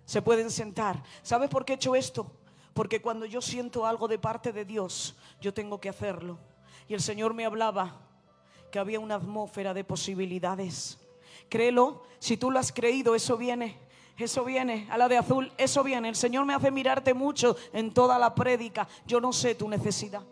[0.05, 1.03] Se pueden sentar.
[1.23, 2.31] ¿Sabes por qué he hecho esto?
[2.73, 6.39] Porque cuando yo siento algo de parte de Dios, yo tengo que hacerlo.
[6.89, 7.97] Y el Señor me hablaba
[8.71, 10.99] que había una atmósfera de posibilidades.
[11.49, 13.79] Créelo, si tú lo has creído, eso viene.
[14.17, 16.11] Eso viene, a la de azul, eso viene.
[16.11, 18.87] El Señor me hace mirarte mucho en toda la prédica.
[19.07, 20.23] Yo no sé tu necesidad.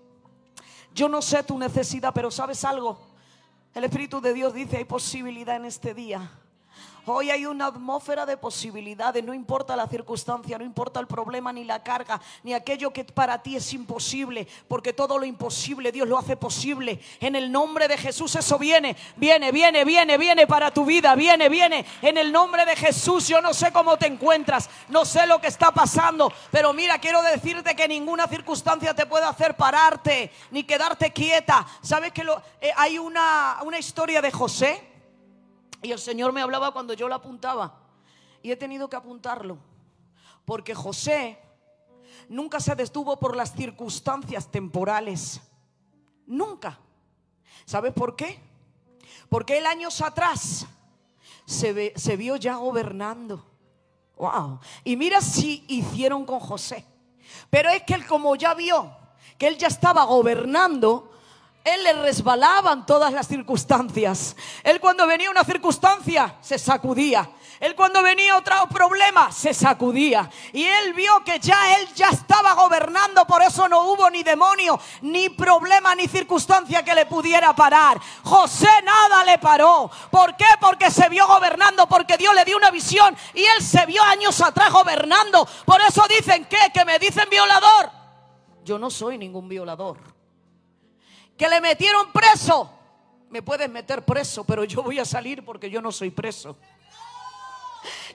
[0.95, 2.99] Yo no sé tu necesidad, pero ¿sabes algo?
[3.75, 6.31] El Espíritu de Dios dice, hay posibilidad en este día
[7.11, 11.65] Hoy hay una atmósfera de posibilidades, no importa la circunstancia, no importa el problema ni
[11.65, 16.19] la carga, ni aquello que para ti es imposible, porque todo lo imposible Dios lo
[16.19, 17.01] hace posible.
[17.19, 21.49] En el nombre de Jesús eso viene, viene, viene, viene, viene para tu vida, viene,
[21.49, 21.87] viene.
[22.03, 25.47] En el nombre de Jesús yo no sé cómo te encuentras, no sé lo que
[25.47, 31.11] está pasando, pero mira, quiero decirte que ninguna circunstancia te puede hacer pararte ni quedarte
[31.11, 31.67] quieta.
[31.81, 32.27] ¿Sabes que
[32.61, 34.98] eh, hay una, una historia de José?
[35.83, 37.81] Y el Señor me hablaba cuando yo lo apuntaba.
[38.43, 39.59] Y he tenido que apuntarlo.
[40.45, 41.39] Porque José
[42.29, 45.41] nunca se detuvo por las circunstancias temporales.
[46.27, 46.79] Nunca.
[47.65, 48.41] ¿Sabes por qué?
[49.29, 50.67] Porque él años atrás
[51.45, 53.45] se, se vio ya gobernando.
[54.17, 54.61] Wow.
[54.85, 56.85] Y mira si hicieron con José.
[57.51, 58.99] Pero es que él como ya vio
[59.39, 61.08] que él ya estaba gobernando,
[61.75, 64.37] él le resbalaban todas las circunstancias.
[64.63, 67.31] Él cuando venía una circunstancia se sacudía.
[67.61, 70.31] Él cuando venía otro problema se sacudía.
[70.53, 74.79] Y él vio que ya él ya estaba gobernando, por eso no hubo ni demonio,
[75.03, 78.01] ni problema, ni circunstancia que le pudiera parar.
[78.23, 79.91] José nada le paró.
[80.11, 80.47] ¿Por qué?
[80.61, 84.41] Porque se vio gobernando, porque Dios le dio una visión y él se vio años
[84.41, 85.47] atrás gobernando.
[85.65, 87.91] Por eso dicen que, que me dicen violador.
[88.65, 90.18] Yo no soy ningún violador
[91.39, 92.71] que le metieron preso.
[93.31, 96.57] Me puedes meter preso, pero yo voy a salir porque yo no soy preso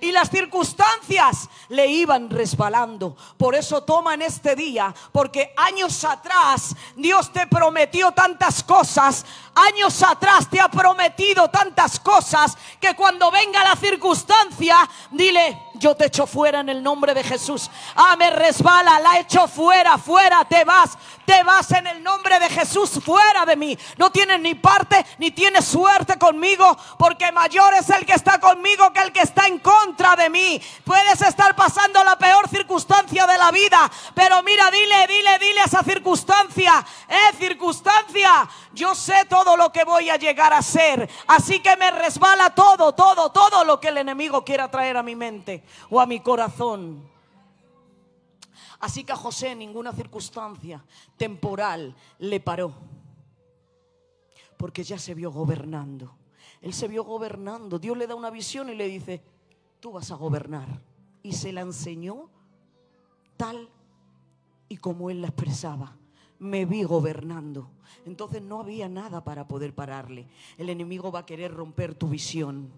[0.03, 3.15] y las circunstancias le iban resbalando.
[3.37, 10.03] Por eso toma en este día, porque años atrás Dios te prometió tantas cosas, años
[10.03, 14.77] atrás te ha prometido tantas cosas, que cuando venga la circunstancia,
[15.11, 17.69] dile, yo te echo fuera en el nombre de Jesús.
[17.95, 22.49] Ah, me resbala, la echo fuera, fuera, te vas, te vas en el nombre de
[22.49, 23.77] Jesús, fuera de mí.
[23.97, 28.91] No tienes ni parte ni tienes suerte conmigo, porque mayor es el que está conmigo
[28.93, 30.61] que el que está en contra de mí.
[30.83, 35.65] Puedes estar pasando la peor circunstancia de la vida, pero mira, dile, dile, dile a
[35.65, 41.59] esa circunstancia, eh, circunstancia, yo sé todo lo que voy a llegar a ser, así
[41.59, 45.62] que me resbala todo, todo, todo lo que el enemigo quiera traer a mi mente
[45.89, 47.03] o a mi corazón.
[48.79, 50.83] Así que a José ninguna circunstancia
[51.17, 52.73] temporal le paró,
[54.57, 56.17] porque ya se vio gobernando.
[56.61, 57.77] Él se vio gobernando.
[57.77, 59.21] Dios le da una visión y le dice,
[59.79, 60.81] tú vas a gobernar.
[61.21, 62.29] Y se la enseñó
[63.35, 63.69] tal
[64.69, 65.97] y como él la expresaba.
[66.39, 67.69] Me vi gobernando.
[68.05, 70.27] Entonces no había nada para poder pararle.
[70.57, 72.71] El enemigo va a querer romper tu visión.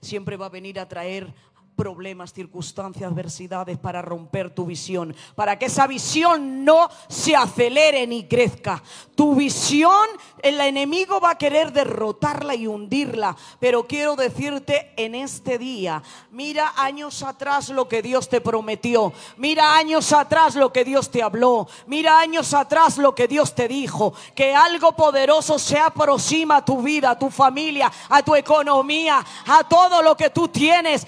[0.00, 1.34] Siempre va a venir a traer
[1.76, 8.24] problemas, circunstancias, adversidades para romper tu visión, para que esa visión no se acelere ni
[8.24, 8.82] crezca.
[9.14, 10.08] Tu visión,
[10.42, 16.72] el enemigo va a querer derrotarla y hundirla, pero quiero decirte en este día, mira
[16.76, 21.68] años atrás lo que Dios te prometió, mira años atrás lo que Dios te habló,
[21.86, 26.82] mira años atrás lo que Dios te dijo, que algo poderoso se aproxima a tu
[26.82, 31.06] vida, a tu familia, a tu economía, a todo lo que tú tienes,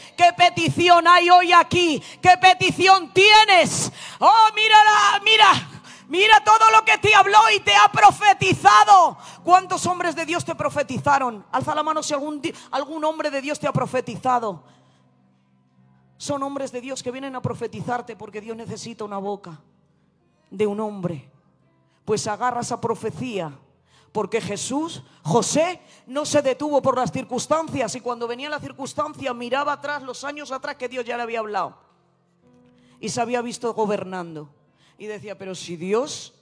[0.57, 2.03] petición hay hoy aquí?
[2.23, 3.93] ¿Qué petición tienes?
[4.19, 5.71] Oh, mírala, mira.
[6.09, 9.19] Mira todo lo que te habló y te ha profetizado.
[9.43, 11.45] ¿Cuántos hombres de Dios te profetizaron?
[11.51, 12.41] Alza la mano si algún,
[12.71, 14.63] algún hombre de Dios te ha profetizado.
[16.17, 19.61] Son hombres de Dios que vienen a profetizarte porque Dios necesita una boca
[20.49, 21.29] de un hombre.
[22.05, 23.53] Pues agarra esa profecía
[24.17, 29.75] porque Jesús, José, no se detuvo por las circunstancias y cuando venía la circunstancia miraba
[29.75, 31.77] atrás, los años atrás que Dios ya le había hablado.
[32.99, 34.49] Y se había visto gobernando.
[34.97, 36.33] Y decía, pero si Dios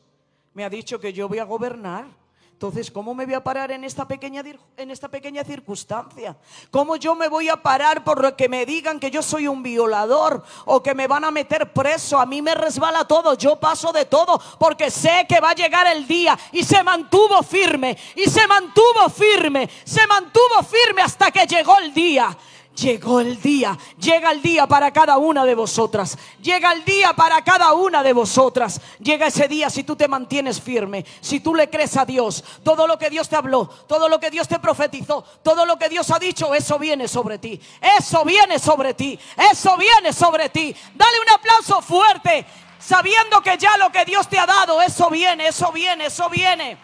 [0.52, 2.06] me ha dicho que yo voy a gobernar,
[2.54, 4.42] entonces, ¿cómo me voy a parar en esta pequeña,
[4.76, 6.36] en esta pequeña circunstancia?
[6.70, 9.60] ¿Cómo yo me voy a parar por lo que me digan que yo soy un
[9.60, 12.16] violador o que me van a meter preso?
[12.18, 15.88] A mí me resbala todo, yo paso de todo porque sé que va a llegar
[15.88, 21.46] el día y se mantuvo firme y se mantuvo firme, se mantuvo firme hasta que
[21.48, 22.34] llegó el día.
[22.76, 27.44] Llegó el día, llega el día para cada una de vosotras, llega el día para
[27.44, 31.70] cada una de vosotras, llega ese día si tú te mantienes firme, si tú le
[31.70, 35.22] crees a Dios, todo lo que Dios te habló, todo lo que Dios te profetizó,
[35.44, 37.60] todo lo que Dios ha dicho, eso viene sobre ti,
[37.96, 39.16] eso viene sobre ti,
[39.52, 40.74] eso viene sobre ti.
[40.96, 42.44] Dale un aplauso fuerte,
[42.80, 46.76] sabiendo que ya lo que Dios te ha dado, eso viene, eso viene, eso viene.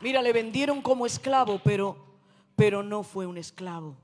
[0.00, 2.09] Mira, le vendieron como esclavo, pero
[2.60, 3.96] pero no fue un esclavo.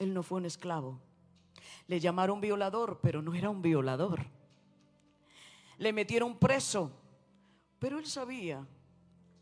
[0.00, 0.98] Él no fue un esclavo.
[1.86, 4.26] Le llamaron violador, pero no era un violador.
[5.78, 6.90] Le metieron preso,
[7.78, 8.66] pero él sabía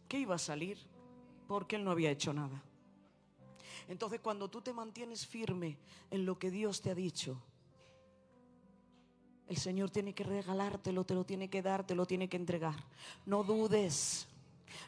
[0.07, 0.77] que iba a salir
[1.47, 2.63] porque él no había hecho nada.
[3.89, 5.79] Entonces cuando tú te mantienes firme
[6.11, 7.43] en lo que Dios te ha dicho,
[9.47, 12.85] el Señor tiene que regalártelo, te lo tiene que dar, te lo tiene que entregar.
[13.25, 14.28] No dudes.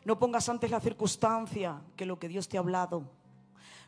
[0.04, 3.04] No pongas antes la circunstancia que lo que Dios te ha hablado.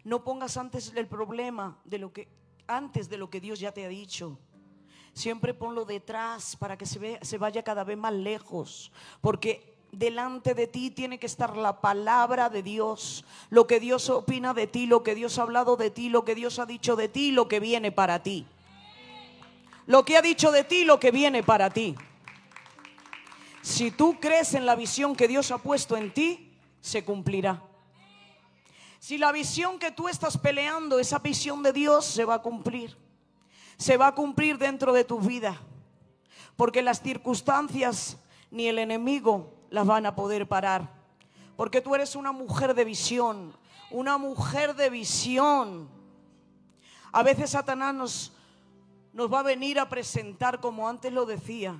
[0.04, 2.28] No pongas antes el problema de lo que
[2.66, 4.38] antes de lo que Dios ya te ha dicho.
[5.12, 10.66] Siempre ponlo detrás para que se, se vaya cada vez más lejos, porque delante de
[10.66, 15.02] ti tiene que estar la palabra de Dios, lo que Dios opina de ti, lo
[15.02, 17.60] que Dios ha hablado de ti, lo que Dios ha dicho de ti, lo que
[17.60, 18.46] viene para ti.
[19.86, 21.94] Lo que ha dicho de ti, lo que viene para ti.
[23.62, 27.62] Si tú crees en la visión que Dios ha puesto en ti, se cumplirá.
[28.98, 32.96] Si la visión que tú estás peleando, esa visión de Dios, se va a cumplir.
[33.76, 35.60] Se va a cumplir dentro de tu vida.
[36.56, 38.18] Porque las circunstancias
[38.50, 40.92] ni el enemigo las van a poder parar.
[41.56, 43.56] Porque tú eres una mujer de visión,
[43.90, 45.88] una mujer de visión.
[47.12, 48.32] A veces Satanás nos,
[49.12, 51.76] nos va a venir a presentar, como antes lo decía,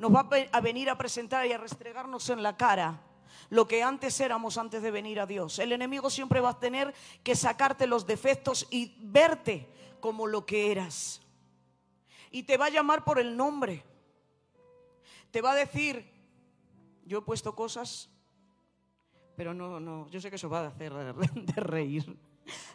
[0.00, 3.02] nos va a venir a presentar y a restregarnos en la cara
[3.50, 5.58] lo que antes éramos antes de venir a Dios.
[5.58, 9.68] El enemigo siempre va a tener que sacarte los defectos y verte
[10.00, 11.20] como lo que eras.
[12.30, 13.84] Y te va a llamar por el nombre.
[15.30, 16.10] Te va a decir,
[17.04, 18.08] yo he puesto cosas,
[19.36, 22.16] pero no, no, yo sé que eso va a hacer de reír.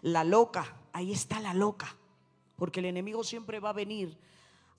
[0.03, 1.95] La loca, ahí está la loca.
[2.55, 4.15] Porque el enemigo siempre va a venir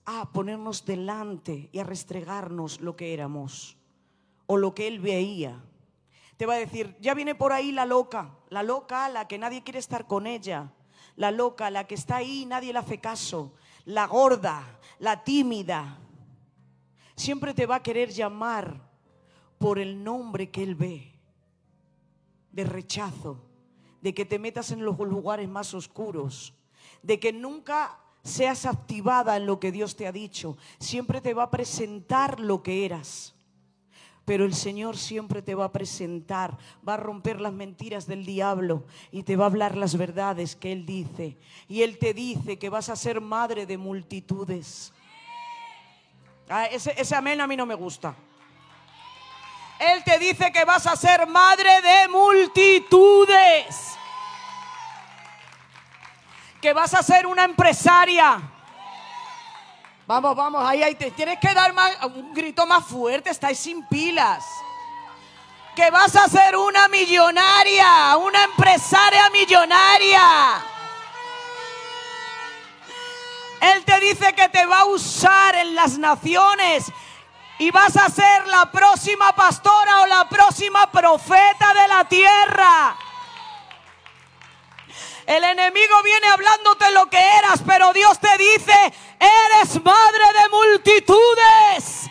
[0.09, 3.77] a ponernos delante y a restregarnos lo que éramos
[4.45, 5.61] o lo que él veía.
[6.37, 9.63] Te va a decir, ya viene por ahí la loca, la loca, la que nadie
[9.63, 10.71] quiere estar con ella,
[11.17, 13.53] la loca, la que está ahí y nadie le hace caso,
[13.83, 15.99] la gorda, la tímida.
[17.17, 18.89] Siempre te va a querer llamar
[19.57, 21.19] por el nombre que él ve,
[22.53, 23.43] de rechazo,
[24.01, 26.53] de que te metas en los lugares más oscuros,
[27.03, 30.57] de que nunca seas activada en lo que Dios te ha dicho.
[30.79, 33.33] Siempre te va a presentar lo que eras.
[34.25, 36.57] Pero el Señor siempre te va a presentar,
[36.87, 40.73] va a romper las mentiras del diablo y te va a hablar las verdades que
[40.73, 41.37] Él dice.
[41.69, 44.91] Y Él te dice que vas a ser madre de multitudes.
[46.49, 48.15] Ah, ese, ese amén a mí no me gusta.
[49.79, 53.96] Él te dice que vas a ser madre de multitudes
[56.61, 58.41] que vas a ser una empresaria.
[60.05, 61.73] Vamos, vamos, ahí, ahí te tienes que dar
[62.05, 64.45] un grito más fuerte, estáis sin pilas.
[65.75, 70.21] Que vas a ser una millonaria, una empresaria millonaria.
[73.61, 76.85] Él te dice que te va a usar en las naciones
[77.59, 82.95] y vas a ser la próxima pastora o la próxima profeta de la tierra.
[85.27, 88.73] El enemigo viene hablándote lo que eras, pero Dios te dice,
[89.19, 92.09] eres madre de multitudes.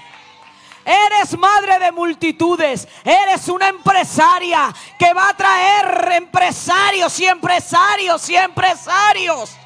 [0.84, 2.86] Eres madre de multitudes.
[3.02, 9.56] Eres una empresaria que va a traer empresarios y empresarios y empresarios.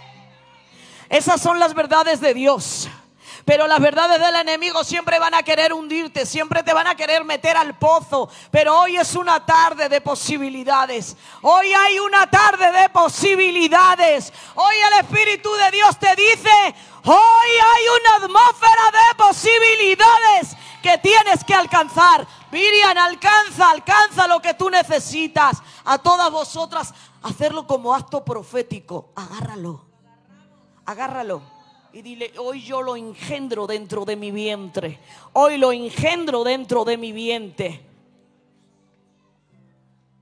[1.08, 2.88] Esas son las verdades de Dios.
[3.50, 7.24] Pero las verdades del enemigo siempre van a querer hundirte, siempre te van a querer
[7.24, 8.28] meter al pozo.
[8.48, 11.16] Pero hoy es una tarde de posibilidades.
[11.42, 14.32] Hoy hay una tarde de posibilidades.
[14.54, 16.48] Hoy el Espíritu de Dios te dice,
[17.04, 22.24] hoy hay una atmósfera de posibilidades que tienes que alcanzar.
[22.52, 25.60] Miriam, alcanza, alcanza lo que tú necesitas.
[25.84, 29.10] A todas vosotras, hacerlo como acto profético.
[29.16, 29.86] Agárralo.
[30.86, 31.59] Agárralo
[31.92, 34.98] y dile, hoy yo lo engendro dentro de mi vientre.
[35.32, 37.80] Hoy lo engendro dentro de mi vientre.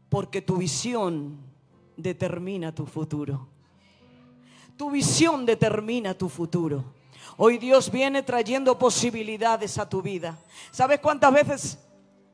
[0.08, 1.38] Porque tu visión
[1.96, 3.48] determina tu futuro.
[4.76, 6.84] Tu visión determina tu futuro.
[7.36, 10.38] Hoy Dios viene trayendo posibilidades a tu vida.
[10.70, 11.78] ¿Sabes cuántas veces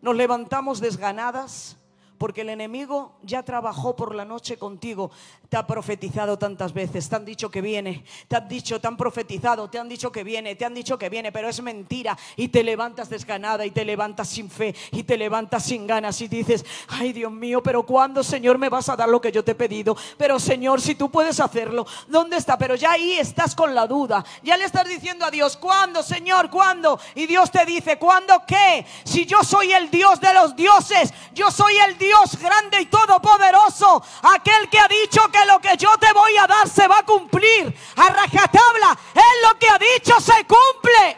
[0.01, 1.77] nos levantamos desganadas?
[2.19, 5.11] Porque el enemigo ya trabajó por la noche contigo.
[5.49, 7.09] Te ha profetizado tantas veces.
[7.09, 8.05] Te han dicho que viene.
[8.29, 9.69] Te han dicho, te han profetizado.
[9.69, 10.55] Te han dicho que viene.
[10.55, 11.33] Te han dicho que viene.
[11.33, 12.17] Pero es mentira.
[12.37, 13.67] Y te levantas desganada.
[13.67, 14.75] Y te levantas sin fe.
[14.93, 16.21] Y te levantas sin ganas.
[16.21, 19.45] Y dices, ay Dios mío, pero ¿cuándo Señor me vas a dar lo que yo
[19.45, 19.97] te he pedido?
[20.17, 22.57] Pero Señor, si tú puedes hacerlo, ¿dónde está?
[22.59, 24.25] Pero ya ahí estás con la duda.
[24.43, 26.51] Ya le estás diciendo a Dios, ¿cuándo Señor?
[26.51, 26.99] ¿Cuándo?
[27.15, 28.87] Y Dios te dice, ¿cuándo qué?
[29.05, 31.13] Si yo soy el Dios de los dioses.
[31.33, 35.77] Yo soy el Dios Dios grande y todopoderoso, aquel que ha dicho que lo que
[35.77, 37.75] yo te voy a dar se va a cumplir.
[37.97, 41.17] A rajatabla, Él lo que ha dicho se cumple.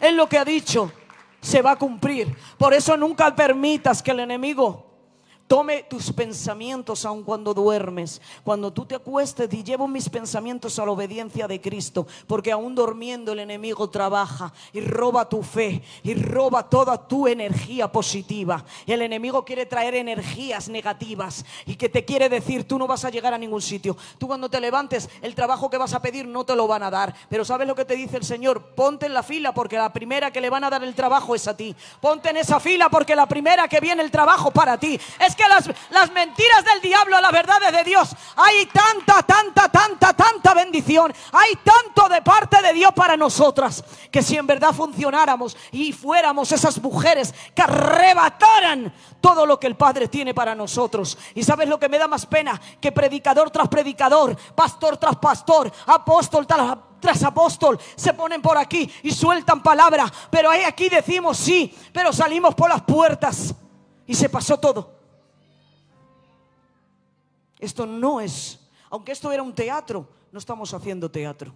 [0.00, 0.90] Él lo que ha dicho
[1.40, 2.36] se va a cumplir.
[2.58, 4.85] Por eso nunca permitas que el enemigo
[5.46, 8.20] Tome tus pensamientos aun cuando duermes.
[8.42, 12.06] Cuando tú te acuestes y llevo mis pensamientos a la obediencia de Cristo.
[12.26, 17.90] Porque aún durmiendo el enemigo trabaja y roba tu fe y roba toda tu energía
[17.92, 18.64] positiva.
[18.86, 23.10] El enemigo quiere traer energías negativas y que te quiere decir tú no vas a
[23.10, 23.96] llegar a ningún sitio.
[24.18, 26.90] Tú cuando te levantes el trabajo que vas a pedir no te lo van a
[26.90, 27.14] dar.
[27.28, 28.74] Pero ¿sabes lo que te dice el Señor?
[28.74, 31.46] Ponte en la fila porque la primera que le van a dar el trabajo es
[31.46, 31.76] a ti.
[32.00, 34.98] Ponte en esa fila porque la primera que viene el trabajo para ti.
[35.24, 40.54] Es que las, mentiras del diablo, las verdades de Dios, hay tanta, tanta, tanta, tanta
[40.54, 45.92] bendición, hay tanto de parte de Dios para nosotras, que si en verdad funcionáramos y
[45.92, 51.18] fuéramos esas mujeres que arrebataran todo lo que el Padre tiene para nosotros.
[51.34, 55.70] Y sabes lo que me da más pena, que predicador tras predicador, pastor tras pastor,
[55.86, 61.36] apóstol tras tras apóstol se ponen por aquí y sueltan palabra, pero ahí aquí decimos
[61.36, 63.54] sí, pero salimos por las puertas.
[64.06, 64.95] Y se pasó todo.
[67.58, 71.52] Esto no es, aunque esto era un teatro, no estamos haciendo teatro.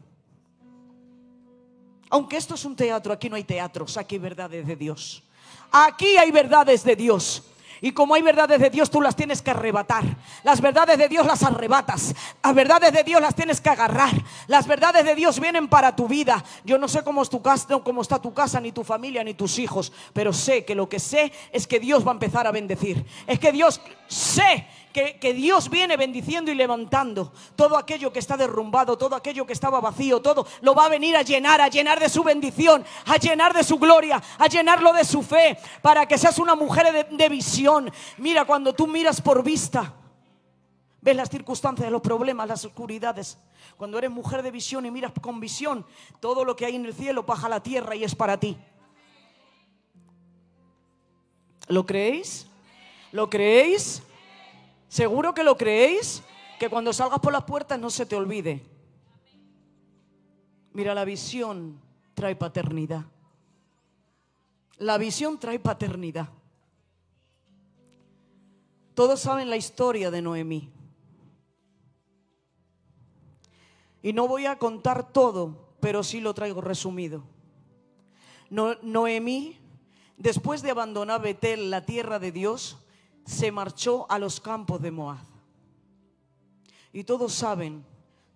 [2.09, 5.23] Aunque esto es un teatro, aquí no hay teatros, aquí hay verdades de Dios.
[5.71, 7.45] Aquí hay verdades de Dios.
[7.83, 10.05] Y como hay verdades de Dios, tú las tienes que arrebatar.
[10.43, 12.15] Las verdades de Dios las arrebatas.
[12.43, 14.11] Las verdades de Dios las tienes que agarrar.
[14.49, 16.45] Las verdades de Dios vienen para tu vida.
[16.65, 19.33] Yo no sé cómo, es tu casa, cómo está tu casa, ni tu familia, ni
[19.33, 19.93] tus hijos.
[20.13, 23.07] Pero sé que lo que sé es que Dios va a empezar a bendecir.
[23.27, 28.99] Es que Dios sé que, Dios viene bendiciendo y levantando todo aquello que está derrumbado,
[28.99, 32.09] todo aquello que estaba vacío, todo lo va a venir a llenar, a llenar de
[32.09, 36.39] su bendición, a llenar de su gloria, a llenarlo de su fe, para que seas
[36.39, 37.91] una mujer de, de visión.
[38.19, 39.95] Mira, cuando tú miras por vista,
[41.01, 43.39] ves las circunstancias, los problemas, las oscuridades.
[43.77, 45.87] Cuando eres mujer de visión y miras con visión,
[46.21, 48.57] todo lo que hay en el cielo baja a la tierra y es para ti.
[51.69, 52.49] ¿Lo creéis?
[53.13, 54.03] ¿Lo creéis?
[54.91, 56.21] ¿Seguro que lo creéis?
[56.59, 58.67] Que cuando salgas por las puertas no se te olvide.
[60.73, 61.81] Mira, la visión
[62.13, 63.05] trae paternidad.
[64.79, 66.29] La visión trae paternidad.
[68.95, 70.69] Todos saben la historia de Noemí.
[74.03, 77.23] Y no voy a contar todo, pero sí lo traigo resumido.
[78.51, 79.57] Noemí,
[80.17, 82.77] después de abandonar Betel, la tierra de Dios,
[83.25, 85.25] se marchó a los campos de Moab.
[86.93, 87.85] Y todos saben,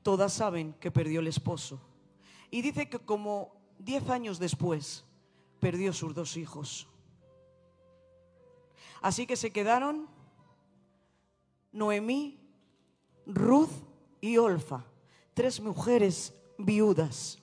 [0.03, 1.81] todas saben que perdió el esposo.
[2.51, 5.05] Y dice que como diez años después
[5.61, 6.87] perdió sus dos hijos.
[9.01, 10.09] Así que se quedaron
[11.73, 12.39] Noemí,
[13.27, 13.71] Ruth
[14.21, 14.85] y Olfa,
[15.35, 17.39] tres mujeres viudas.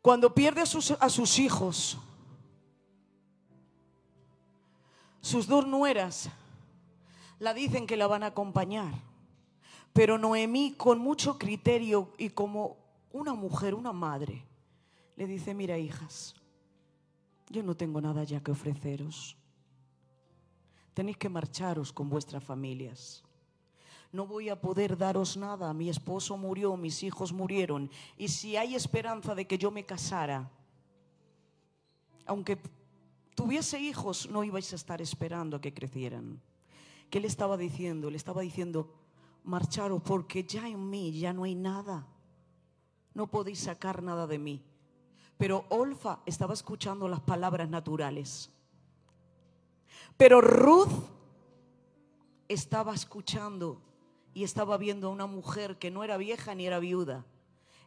[0.00, 1.98] Cuando pierde a sus, a sus hijos,
[5.22, 6.28] Sus dos nueras
[7.38, 8.92] la dicen que la van a acompañar.
[9.92, 12.76] Pero Noemí, con mucho criterio y como
[13.12, 14.44] una mujer, una madre,
[15.16, 16.34] le dice, mira hijas,
[17.48, 19.36] yo no tengo nada ya que ofreceros.
[20.92, 23.22] Tenéis que marcharos con vuestras familias.
[24.10, 25.72] No voy a poder daros nada.
[25.72, 27.90] Mi esposo murió, mis hijos murieron.
[28.18, 30.50] Y si hay esperanza de que yo me casara,
[32.26, 32.58] aunque
[33.34, 36.40] tuviese hijos, no ibais a estar esperando a que crecieran.
[37.10, 38.10] ¿Qué le estaba diciendo?
[38.10, 38.92] Le estaba diciendo,
[39.44, 42.06] marcharos porque ya en mí ya no hay nada.
[43.14, 44.62] No podéis sacar nada de mí.
[45.36, 48.50] Pero Olfa estaba escuchando las palabras naturales.
[50.16, 50.92] Pero Ruth
[52.48, 53.82] estaba escuchando
[54.34, 57.26] y estaba viendo a una mujer que no era vieja ni era viuda.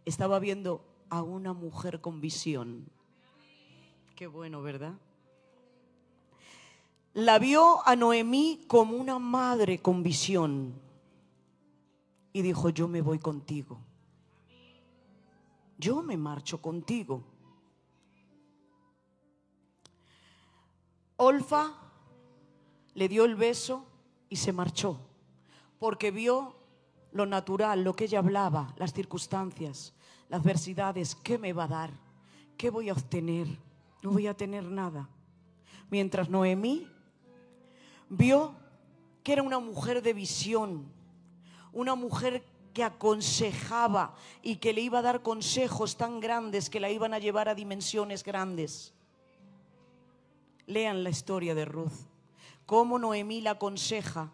[0.06, 2.88] Estaba viendo a una mujer con visión.
[4.16, 4.94] Qué bueno, ¿verdad?
[7.16, 10.74] La vio a Noemí como una madre con visión
[12.34, 13.80] y dijo, yo me voy contigo.
[15.78, 17.24] Yo me marcho contigo.
[21.16, 21.72] Olfa
[22.96, 23.86] le dio el beso
[24.28, 25.00] y se marchó,
[25.80, 26.58] porque vio
[27.14, 29.94] lo natural, lo que ella hablaba, las circunstancias,
[30.28, 31.92] las adversidades, ¿qué me va a dar?
[32.58, 33.48] ¿Qué voy a obtener?
[34.04, 35.08] No voy a tener nada.
[35.90, 36.90] Mientras Noemí
[38.18, 38.56] vio
[39.24, 40.86] que era una mujer de visión,
[41.74, 42.44] una mujer
[42.74, 47.20] que aconsejaba y que le iba a dar consejos tan grandes que la iban a
[47.20, 48.94] llevar a dimensiones grandes.
[50.68, 52.08] Lean la historia de Ruth.
[52.66, 54.32] Cómo Noemí la aconseja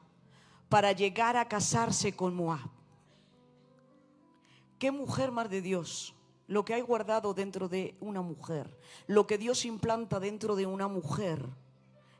[0.69, 2.69] para llegar a casarse con Moab.
[4.79, 6.15] Qué mujer más de Dios.
[6.47, 8.77] Lo que hay guardado dentro de una mujer,
[9.07, 11.45] lo que Dios implanta dentro de una mujer,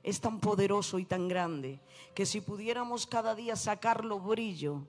[0.03, 1.79] es tan poderoso y tan grande
[2.13, 4.81] que si pudiéramos cada día sacarlo brillo,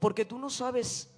[0.00, 1.10] porque tú no sabes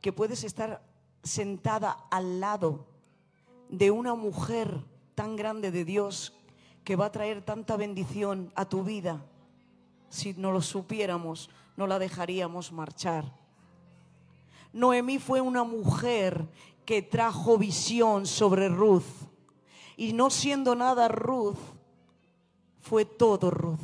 [0.00, 0.82] que puedes estar
[1.22, 2.86] sentada al lado
[3.68, 4.82] de una mujer
[5.14, 6.34] tan grande de Dios
[6.84, 9.24] que va a traer tanta bendición a tu vida.
[10.08, 13.32] Si no lo supiéramos, no la dejaríamos marchar.
[14.72, 16.48] Noemí fue una mujer
[16.84, 19.04] que trajo visión sobre Ruth.
[20.02, 21.60] Y no siendo nada Ruth,
[22.80, 23.78] fue todo Ruth.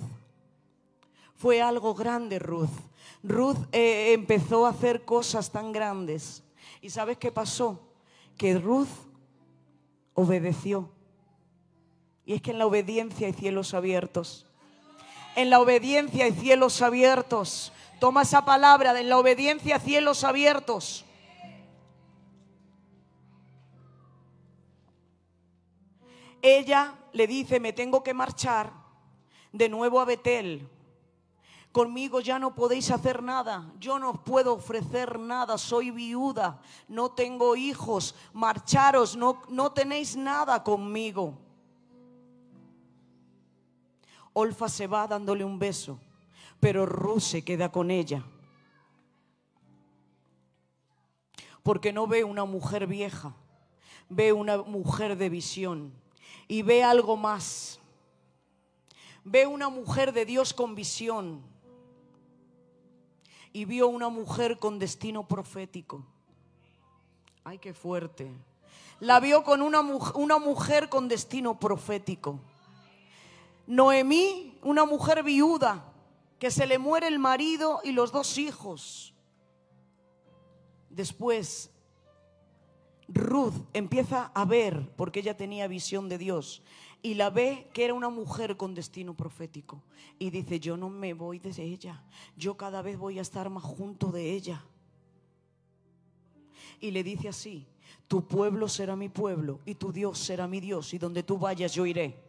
[1.36, 2.74] Fue algo grande Ruth.
[3.22, 6.42] Ruth eh, empezó a hacer cosas tan grandes.
[6.82, 7.78] ¿Y sabes qué pasó?
[8.36, 8.88] Que Ruth
[10.14, 10.90] obedeció.
[12.26, 14.44] Y es que en la obediencia hay cielos abiertos.
[15.36, 17.72] En la obediencia hay cielos abiertos.
[18.00, 21.04] Toma esa palabra, en la obediencia cielos abiertos.
[26.42, 28.72] Ella le dice, me tengo que marchar
[29.52, 30.68] de nuevo a Betel.
[31.72, 37.56] Conmigo ya no podéis hacer nada, yo no puedo ofrecer nada, soy viuda, no tengo
[37.56, 41.38] hijos, marcharos, no, no tenéis nada conmigo.
[44.32, 46.00] Olfa se va dándole un beso,
[46.58, 48.24] pero Ruth se queda con ella.
[51.62, 53.34] Porque no ve una mujer vieja,
[54.08, 55.92] ve una mujer de visión
[56.48, 57.78] y ve algo más.
[59.22, 61.42] Ve una mujer de Dios con visión
[63.52, 66.04] y vio una mujer con destino profético.
[67.44, 68.30] Ay, qué fuerte.
[69.00, 72.40] La vio con una, una mujer con destino profético.
[73.66, 75.84] Noemí, una mujer viuda,
[76.38, 79.14] que se le muere el marido y los dos hijos.
[80.88, 81.70] Después,
[83.08, 86.62] Ruth empieza a ver, porque ella tenía visión de Dios,
[87.00, 89.82] y la ve que era una mujer con destino profético.
[90.18, 92.02] Y dice, yo no me voy de ella,
[92.36, 94.64] yo cada vez voy a estar más junto de ella.
[96.80, 97.66] Y le dice así,
[98.06, 101.72] tu pueblo será mi pueblo y tu Dios será mi Dios, y donde tú vayas
[101.72, 102.22] yo iré.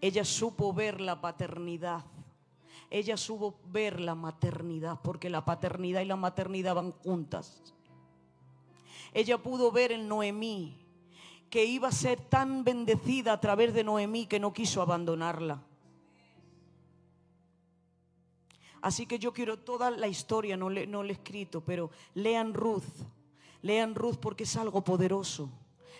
[0.00, 2.04] Ella supo ver la paternidad.
[2.88, 7.75] Ella supo ver la maternidad, porque la paternidad y la maternidad van juntas.
[9.16, 10.76] Ella pudo ver en Noemí
[11.48, 15.62] que iba a ser tan bendecida a través de Noemí que no quiso abandonarla.
[18.82, 22.52] Así que yo quiero toda la historia, no le, no le he escrito, pero lean
[22.52, 22.84] Ruth,
[23.62, 25.48] lean Ruth porque es algo poderoso.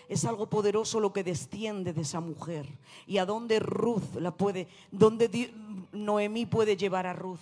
[0.07, 2.67] Es algo poderoso lo que desciende de esa mujer.
[3.07, 5.51] Y a dónde Ruth la puede, dónde
[5.91, 7.39] Noemí puede llevar a Ruth.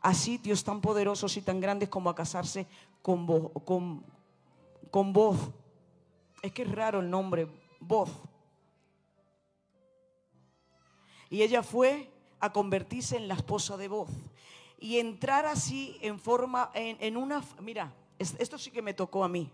[0.00, 2.66] A sitios tan poderosos y tan grandes como a casarse
[3.02, 3.26] con,
[3.66, 4.02] con,
[4.90, 5.38] con voz.
[6.42, 7.48] Es que es raro el nombre,
[7.80, 8.10] voz.
[11.28, 12.10] Y ella fue
[12.40, 14.08] a convertirse en la esposa de voz.
[14.78, 17.44] Y entrar así en forma, en, una...
[17.60, 19.50] Mira, esto sí que me tocó a mí.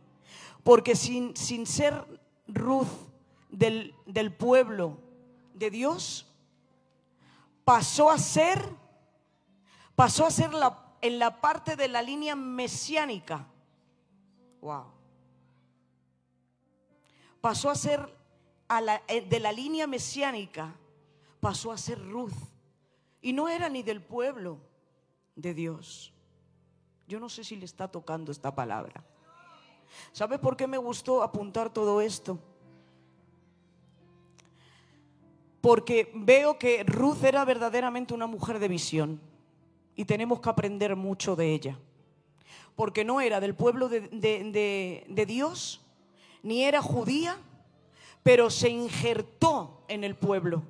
[0.62, 2.05] Porque sin, sin ser
[2.47, 2.87] Ruth
[3.51, 4.99] del, del pueblo
[5.53, 6.26] de Dios,
[7.64, 8.62] pasó a ser,
[9.97, 13.47] pasó a ser la, en la parte de la línea mesiánica.
[14.61, 14.95] Wow.
[17.47, 18.12] Pasó a ser
[19.07, 20.74] eh, de la línea mesiánica,
[21.38, 22.34] pasó a ser Ruth.
[23.22, 24.59] Y no era ni del pueblo
[25.36, 26.12] de Dios.
[27.07, 29.05] Yo no sé si le está tocando esta palabra.
[30.11, 32.36] ¿Sabe por qué me gustó apuntar todo esto?
[35.61, 39.20] Porque veo que Ruth era verdaderamente una mujer de visión
[39.94, 41.78] y tenemos que aprender mucho de ella.
[42.74, 45.86] Porque no era del pueblo de Dios,
[46.43, 47.39] ni era judía,
[48.22, 50.62] pero se injertó en el pueblo.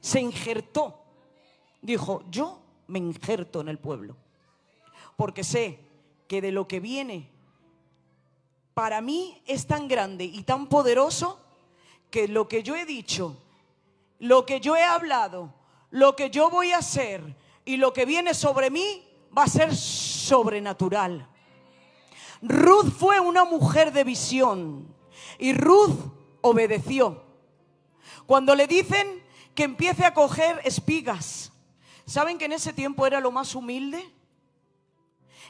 [0.00, 1.02] Se injertó.
[1.82, 4.16] Dijo, yo me injerto en el pueblo.
[5.16, 5.80] Porque sé
[6.28, 7.28] que de lo que viene
[8.74, 11.40] para mí es tan grande y tan poderoso
[12.10, 13.36] que lo que yo he dicho,
[14.18, 15.54] lo que yo he hablado,
[15.90, 17.22] lo que yo voy a hacer
[17.64, 19.02] y lo que viene sobre mí
[19.36, 21.26] va a ser sobrenatural.
[22.42, 24.94] Ruth fue una mujer de visión
[25.38, 25.96] y Ruth
[26.40, 27.22] obedeció.
[28.26, 29.22] Cuando le dicen
[29.54, 31.52] que empiece a coger espigas,
[32.04, 34.12] ¿saben que en ese tiempo era lo más humilde?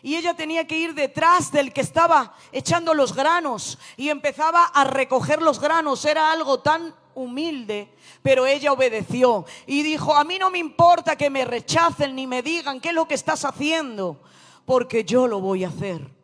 [0.03, 4.84] Y ella tenía que ir detrás del que estaba echando los granos y empezaba a
[4.84, 6.05] recoger los granos.
[6.05, 7.91] Era algo tan humilde,
[8.22, 12.43] pero ella obedeció y dijo, a mí no me importa que me rechacen ni me
[12.43, 14.20] digan qué es lo que estás haciendo,
[14.66, 16.15] porque yo lo voy a hacer.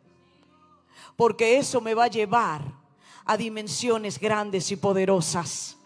[1.15, 2.61] Porque eso me va a llevar
[3.25, 5.77] a dimensiones grandes y poderosas.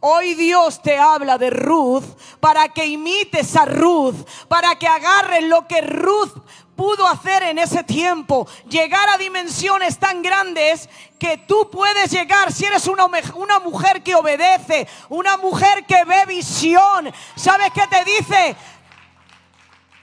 [0.00, 2.04] Hoy Dios te habla de Ruth
[2.38, 4.14] para que imites a Ruth,
[4.46, 6.32] para que agarres lo que Ruth
[6.76, 10.88] pudo hacer en ese tiempo, llegar a dimensiones tan grandes
[11.18, 16.24] que tú puedes llegar si eres una, una mujer que obedece, una mujer que ve
[16.26, 17.12] visión.
[17.34, 18.56] ¿Sabes qué te dice?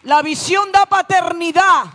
[0.03, 1.85] La visión da paternidad.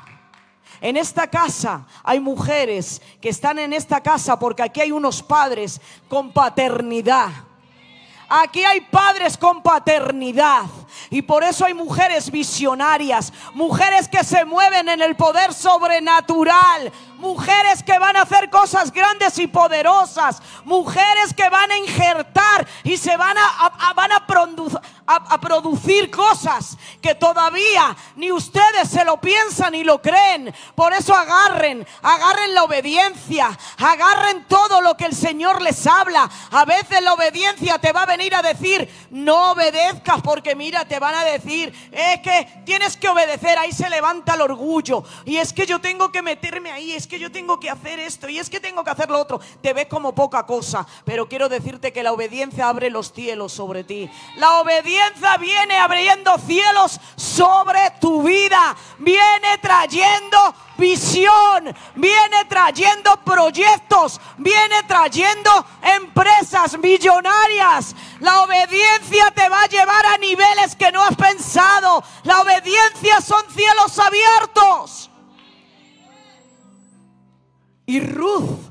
[0.80, 5.80] En esta casa hay mujeres que están en esta casa porque aquí hay unos padres
[6.08, 7.30] con paternidad.
[8.32, 10.62] Aquí hay padres con paternidad.
[11.10, 17.82] Y por eso hay mujeres visionarias, mujeres que se mueven en el poder sobrenatural, mujeres
[17.82, 23.16] que van a hacer cosas grandes y poderosas, mujeres que van a injertar y se
[23.16, 24.26] van a, van a,
[25.40, 30.54] producir cosas que todavía ni ustedes se lo piensan ni lo creen.
[30.74, 36.28] Por eso agarren, agarren la obediencia, agarren todo lo que el Señor les habla.
[36.50, 40.98] A veces la obediencia te va a venir a decir, no obedezcas porque mira, te
[40.98, 45.04] van a decir, es que tienes que obedecer, ahí se levanta el orgullo.
[45.24, 48.28] Y es que yo tengo que meterme ahí, es que yo tengo que hacer esto
[48.28, 49.40] y es que tengo que hacer lo otro.
[49.60, 53.82] Te ves como poca cosa, pero quiero decirte que la obediencia abre los cielos sobre
[53.82, 54.08] ti.
[54.36, 64.84] La obediencia viene abriendo cielos sobre tu vida, viene trayendo visión, viene trayendo proyectos, viene
[64.84, 65.50] trayendo
[65.82, 67.96] empresas millonarias.
[68.20, 72.04] La obediencia te va a llevar a niveles que no has pensado.
[72.22, 75.09] La obediencia son cielos abiertos.
[77.90, 78.70] Y Ruth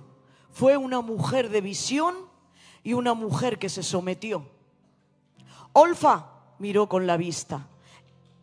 [0.50, 2.16] fue una mujer de visión
[2.84, 4.46] y una mujer que se sometió.
[5.74, 6.26] Olfa
[6.58, 7.68] miró con la vista.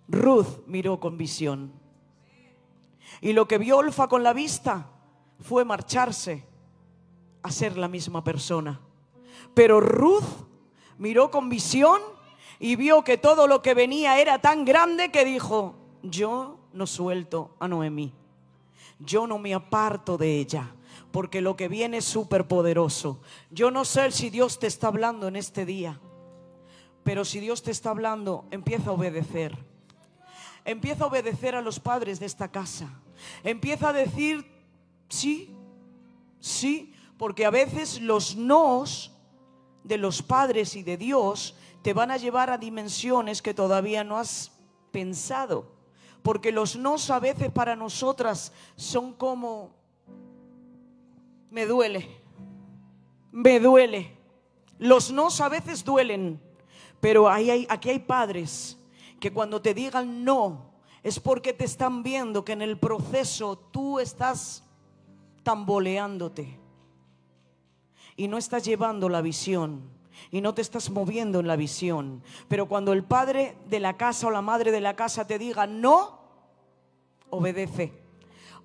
[0.07, 1.73] Ruth miró con visión.
[3.23, 4.91] Y lo que vio Olfa con la vista
[5.41, 6.45] fue marcharse
[7.43, 8.79] a ser la misma persona.
[9.55, 10.45] Pero Ruth
[10.99, 12.03] miró con visión
[12.59, 17.57] y vio que todo lo que venía era tan grande que dijo, yo no suelto
[17.61, 18.13] a Noemí.
[18.99, 20.75] Yo no me aparto de ella,
[21.13, 23.21] porque lo que viene es súper poderoso.
[23.51, 26.01] Yo no sé si Dios te está hablando en este día.
[27.05, 29.57] Pero si Dios te está hablando, empieza a obedecer.
[30.65, 33.01] Empieza a obedecer a los padres de esta casa.
[33.45, 34.45] Empieza a decir
[35.09, 35.55] sí,
[36.41, 39.13] sí, porque a veces los nos
[39.85, 44.19] de los padres y de Dios te van a llevar a dimensiones que todavía no
[44.19, 44.51] has
[44.91, 45.76] pensado.
[46.27, 49.71] Porque los nos a veces para nosotras son como,
[51.53, 52.21] me duele,
[53.31, 54.19] me duele.
[54.81, 56.43] Los nos a veces duelen.
[56.99, 58.77] Pero hay, aquí hay padres
[59.21, 60.73] que cuando te digan no,
[61.05, 64.65] es porque te están viendo que en el proceso tú estás
[65.45, 66.59] tamboleándote
[68.17, 69.81] y no estás llevando la visión
[70.33, 72.25] y no te estás moviendo en la visión.
[72.49, 75.69] Pero cuando el padre de la casa o la madre de la casa te diga
[75.69, 76.16] no,
[77.31, 77.93] obedece.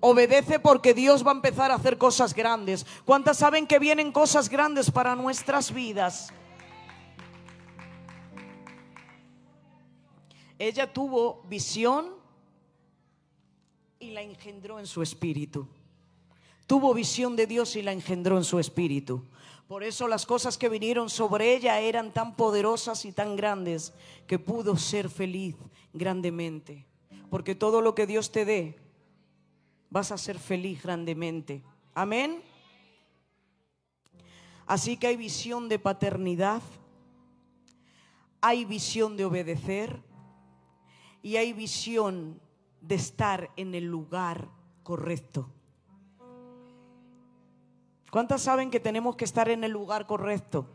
[0.00, 2.84] Obedece porque Dios va a empezar a hacer cosas grandes.
[3.04, 6.32] ¿Cuántas saben que vienen cosas grandes para nuestras vidas?
[10.58, 12.14] Ella tuvo visión
[13.98, 15.68] y la engendró en su espíritu.
[16.66, 19.24] Tuvo visión de Dios y la engendró en su espíritu.
[19.68, 23.92] Por eso las cosas que vinieron sobre ella eran tan poderosas y tan grandes
[24.26, 25.56] que pudo ser feliz
[25.92, 26.86] grandemente.
[27.32, 28.76] Porque todo lo que Dios te dé,
[29.88, 31.62] vas a ser feliz grandemente.
[31.94, 32.42] Amén.
[34.66, 36.60] Así que hay visión de paternidad,
[38.42, 40.02] hay visión de obedecer,
[41.22, 42.38] y hay visión
[42.82, 44.50] de estar en el lugar
[44.82, 45.48] correcto.
[48.10, 50.66] ¿Cuántas saben que tenemos que estar en el lugar correcto?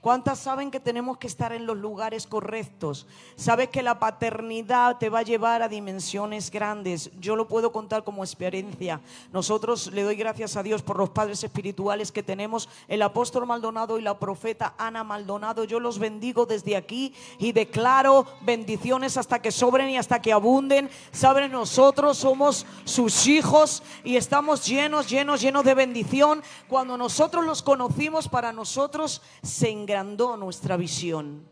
[0.00, 3.04] ¿Cuántas saben que tenemos que estar en los lugares correctos?
[3.34, 7.10] Sabes que la paternidad te va a llevar a dimensiones grandes.
[7.18, 9.00] Yo lo puedo contar como experiencia.
[9.32, 13.98] Nosotros le doy gracias a Dios por los padres espirituales que tenemos, el apóstol Maldonado
[13.98, 15.64] y la profeta Ana Maldonado.
[15.64, 20.90] Yo los bendigo desde aquí y declaro bendiciones hasta que sobren y hasta que abunden.
[21.10, 26.40] Saben, nosotros somos sus hijos y estamos llenos, llenos, llenos de bendición.
[26.68, 31.48] Cuando nosotros los conocimos, para nosotros se engrandó nuestra visión.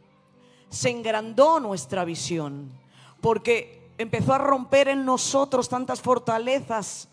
[0.69, 2.71] Se engrandó nuestra visión.
[3.23, 7.09] Porque empezó a romper en nosotros tantas fortalezas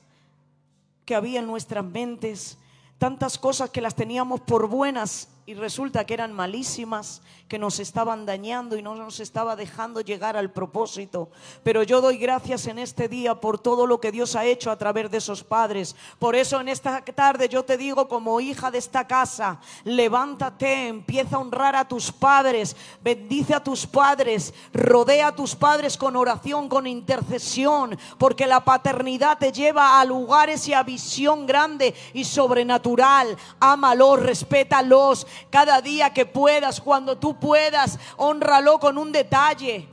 [1.06, 2.58] que había en nuestras mentes,
[2.98, 8.26] tantas cosas que las teníamos por buenas y resulta que eran malísimas, que nos estaban
[8.26, 11.30] dañando y no nos estaba dejando llegar al propósito.
[11.64, 14.78] Pero yo doy gracias en este día por todo lo que Dios ha hecho a
[14.78, 15.98] través de esos padres.
[16.18, 21.36] Por eso en esta tarde yo te digo como hija de esta casa, levántate, empieza
[21.36, 26.70] a honrar a tus padres, bendice a tus padres, rodea a tus padres con oración,
[26.70, 33.38] con intercesión, porque la paternidad te lleva a lugares y a visión grande y sobrenatural.
[33.60, 39.88] Ámalos, respétalos, cada día que puedas, cuando tú puedas, honralo con un detalle.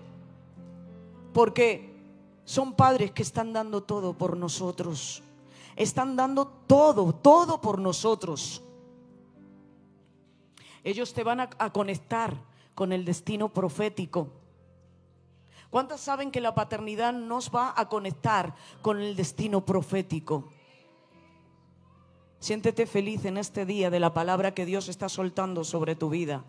[1.32, 1.91] Porque
[2.45, 5.22] son padres que están dando todo por nosotros.
[5.76, 8.62] Están dando todo, todo por nosotros.
[10.82, 12.36] Ellos te van a, a conectar
[12.74, 14.28] con el destino profético.
[15.70, 20.49] ¿Cuántas saben que la paternidad nos va a conectar con el destino profético?
[22.41, 26.43] Siéntete feliz en este día de la palabra que Dios está soltando sobre tu vida.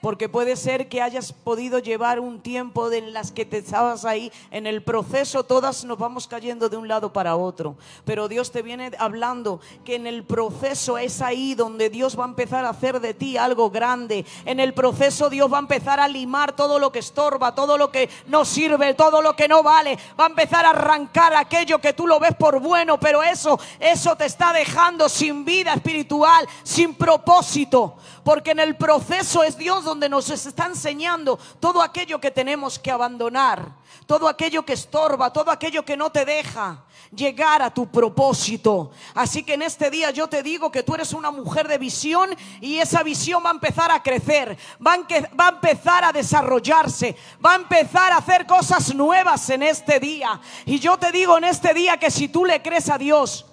[0.00, 4.30] Porque puede ser que hayas podido llevar un tiempo en las que te estabas ahí
[4.50, 7.76] en el proceso, todas nos vamos cayendo de un lado para otro.
[8.04, 12.28] Pero Dios te viene hablando que en el proceso es ahí donde Dios va a
[12.28, 14.24] empezar a hacer de ti algo grande.
[14.44, 17.90] En el proceso Dios va a empezar a limar todo lo que estorba, todo lo
[17.90, 19.98] que no sirve, todo lo que no vale.
[20.18, 24.16] Va a empezar a arrancar aquello que tú lo ves por bueno, pero eso, eso
[24.16, 27.96] te está dejando sin vida espiritual, sin propósito.
[28.26, 32.90] Porque en el proceso es Dios donde nos está enseñando todo aquello que tenemos que
[32.90, 33.70] abandonar,
[34.04, 36.82] todo aquello que estorba, todo aquello que no te deja
[37.14, 38.90] llegar a tu propósito.
[39.14, 42.30] Así que en este día yo te digo que tú eres una mujer de visión
[42.60, 47.14] y esa visión va a empezar a crecer, va a, empezar a desarrollarse,
[47.44, 50.40] va a empezar a hacer cosas nuevas en este día.
[50.64, 53.46] Y yo te digo en este día que si tú le crees a Dios,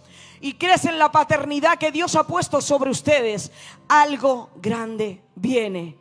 [0.44, 3.50] y crees en la paternidad que Dios ha puesto sobre ustedes,
[3.88, 5.96] algo grande viene.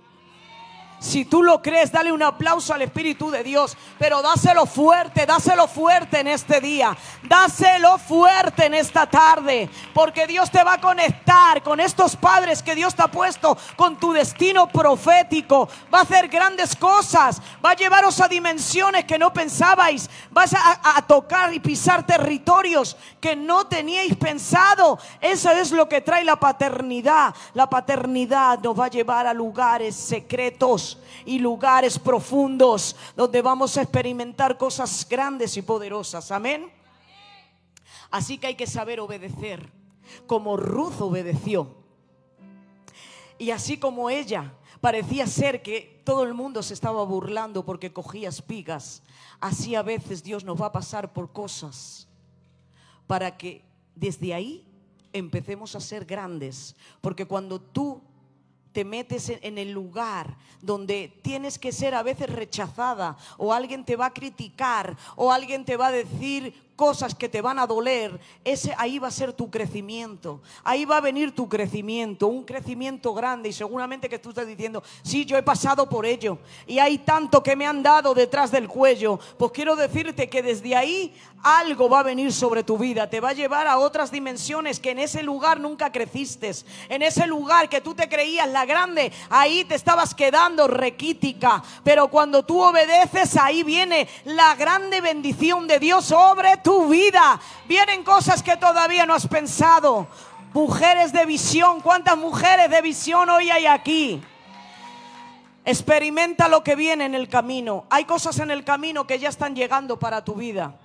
[1.03, 5.67] Si tú lo crees, dale un aplauso al Espíritu de Dios, pero dáselo fuerte, dáselo
[5.67, 11.61] fuerte en este día, dáselo fuerte en esta tarde, porque Dios te va a conectar
[11.65, 16.29] con estos padres que Dios te ha puesto, con tu destino profético, va a hacer
[16.29, 22.07] grandes cosas, va a llevaros a dimensiones que no pensabais, vas a, tocar y pisar
[22.07, 25.01] territorios que no teníais pensado.
[25.21, 27.35] Eso es lo que trae la paternidad.
[27.55, 30.92] La paternidad nos va a llevar a lugares secretos
[31.25, 36.31] y lugares profundos donde vamos a experimentar cosas grandes y poderosas.
[36.31, 36.71] Amén.
[38.11, 39.71] Así que hay que saber obedecer,
[40.27, 41.75] como Ruth obedeció.
[43.39, 48.29] Y así como ella parecía ser que todo el mundo se estaba burlando porque cogía
[48.29, 49.03] espigas,
[49.41, 52.07] así a veces Dios nos va a pasar por cosas
[53.07, 53.65] para que
[53.95, 54.67] desde ahí
[55.13, 56.75] empecemos a ser grandes.
[57.01, 58.03] Porque cuando tú
[58.73, 63.97] te metes en el lugar donde tienes que ser a veces rechazada o alguien te
[63.97, 68.19] va a criticar o alguien te va a decir cosas que te van a doler,
[68.45, 70.41] ese ahí va a ser tu crecimiento.
[70.65, 74.83] Ahí va a venir tu crecimiento, un crecimiento grande y seguramente que tú estás diciendo,
[75.05, 78.67] "Sí, yo he pasado por ello y hay tanto que me han dado detrás del
[78.67, 81.15] cuello." Pues quiero decirte que desde ahí
[81.45, 84.91] algo va a venir sobre tu vida, te va a llevar a otras dimensiones que
[84.91, 86.53] en ese lugar nunca creciste.
[86.89, 92.09] En ese lugar que tú te creías la grande, ahí te estabas quedando requítica, pero
[92.09, 97.41] cuando tú obedeces, ahí viene la grande bendición de Dios sobre tu vida.
[97.67, 100.07] Vienen cosas que todavía no has pensado.
[100.53, 104.23] Mujeres de visión, ¿cuántas mujeres de visión hoy hay aquí?
[105.65, 107.87] Experimenta lo que viene en el camino.
[107.89, 110.79] Hay cosas en el camino que ya están llegando para tu vida.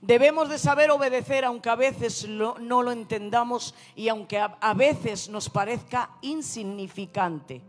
[0.00, 5.50] Debemos de saber obedecer aunque a veces no lo entendamos y aunque a veces nos
[5.50, 7.62] parezca insignificante.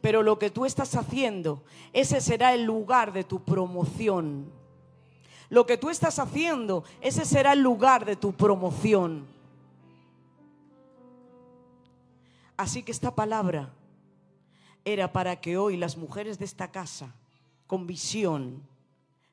[0.00, 1.62] Pero lo que tú estás haciendo,
[1.92, 4.59] ese será el lugar de tu promoción.
[5.50, 9.26] Lo que tú estás haciendo, ese será el lugar de tu promoción.
[12.56, 13.68] Así que esta palabra
[14.84, 17.12] era para que hoy las mujeres de esta casa,
[17.66, 18.62] con visión,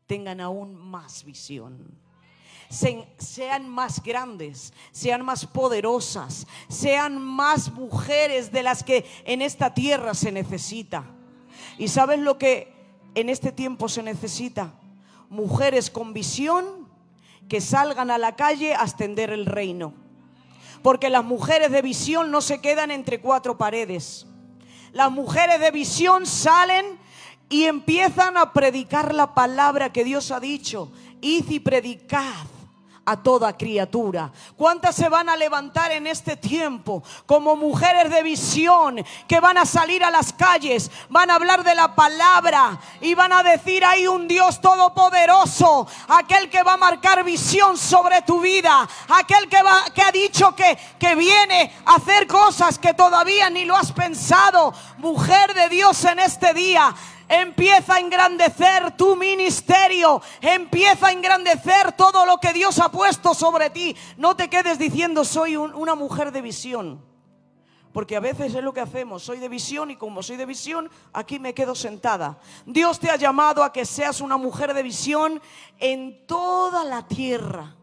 [0.08, 1.78] tengan aún más visión.
[2.70, 10.14] sean más grandes, sean más poderosas, sean más mujeres de las que en esta tierra
[10.16, 11.06] se necesita.
[11.78, 12.74] ¿Y sabes lo que
[13.14, 14.74] en este tiempo se necesita?
[15.30, 16.88] Mujeres con visión
[17.50, 19.94] que salgan a la calle a extender el reino.
[20.82, 24.28] Porque las mujeres de visión no se quedan entre cuatro paredes.
[24.92, 26.86] Las mujeres de visión salen
[27.50, 30.92] y empiezan a predicar la palabra que Dios ha dicho.
[31.22, 32.46] Id y predicad
[33.08, 34.30] a toda criatura.
[34.58, 39.66] ¿Cuántas se van a levantar en este tiempo como mujeres de visión que van a
[39.66, 44.08] salir a las calles, van a hablar de la palabra y van a decir hay
[44.08, 49.86] un Dios todopoderoso, aquel que va a marcar visión sobre tu vida, aquel que, va,
[49.96, 54.74] que ha dicho que, que viene a hacer cosas que todavía ni lo has pensado,
[54.98, 56.94] mujer de Dios en este día?
[57.30, 60.22] Empieza a engrandecer tu ministerio.
[60.42, 63.96] Empieza a engrandecer todo lo que Dios ha puesto sobre ti.
[64.18, 67.06] No te quedes diciendo soy una mujer de visión.
[67.92, 69.24] Porque a veces es lo que hacemos.
[69.24, 72.38] Soy de visión y como soy de visión, aquí me quedo sentada.
[72.66, 75.42] Dios te ha llamado a que seas una mujer de visión
[75.80, 77.76] en toda la tierra.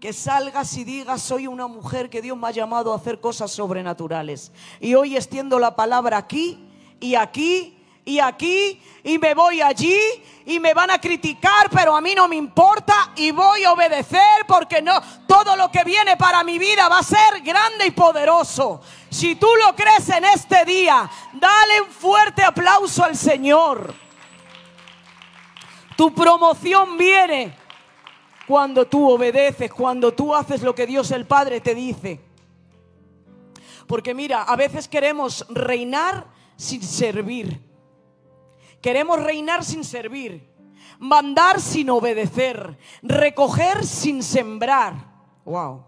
[0.00, 3.52] Que salgas y digas, soy una mujer que Dios me ha llamado a hacer cosas
[3.52, 4.50] sobrenaturales.
[4.80, 9.98] Y hoy extiendo la palabra aquí y aquí y aquí y me voy allí
[10.44, 14.44] y me van a criticar, pero a mí no me importa y voy a obedecer
[14.46, 18.80] porque no todo lo que viene para mi vida va a ser grande y poderoso.
[19.08, 23.94] Si tú lo crees en este día, dale un fuerte aplauso al Señor.
[25.96, 27.56] Tu promoción viene
[28.46, 32.20] cuando tú obedeces, cuando tú haces lo que Dios el Padre te dice.
[33.86, 36.26] Porque mira, a veces queremos reinar
[36.56, 37.71] sin servir.
[38.82, 40.52] Queremos reinar sin servir,
[40.98, 44.94] mandar sin obedecer, recoger sin sembrar.
[45.44, 45.84] Wow.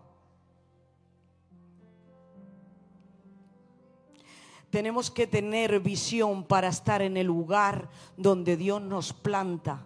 [4.71, 9.85] Tenemos que tener visión para estar en el lugar donde Dios nos planta.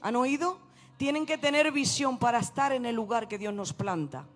[0.00, 0.58] ¿Han oído?
[0.96, 4.26] Tienen que tener visión para estar en el lugar que Dios nos planta.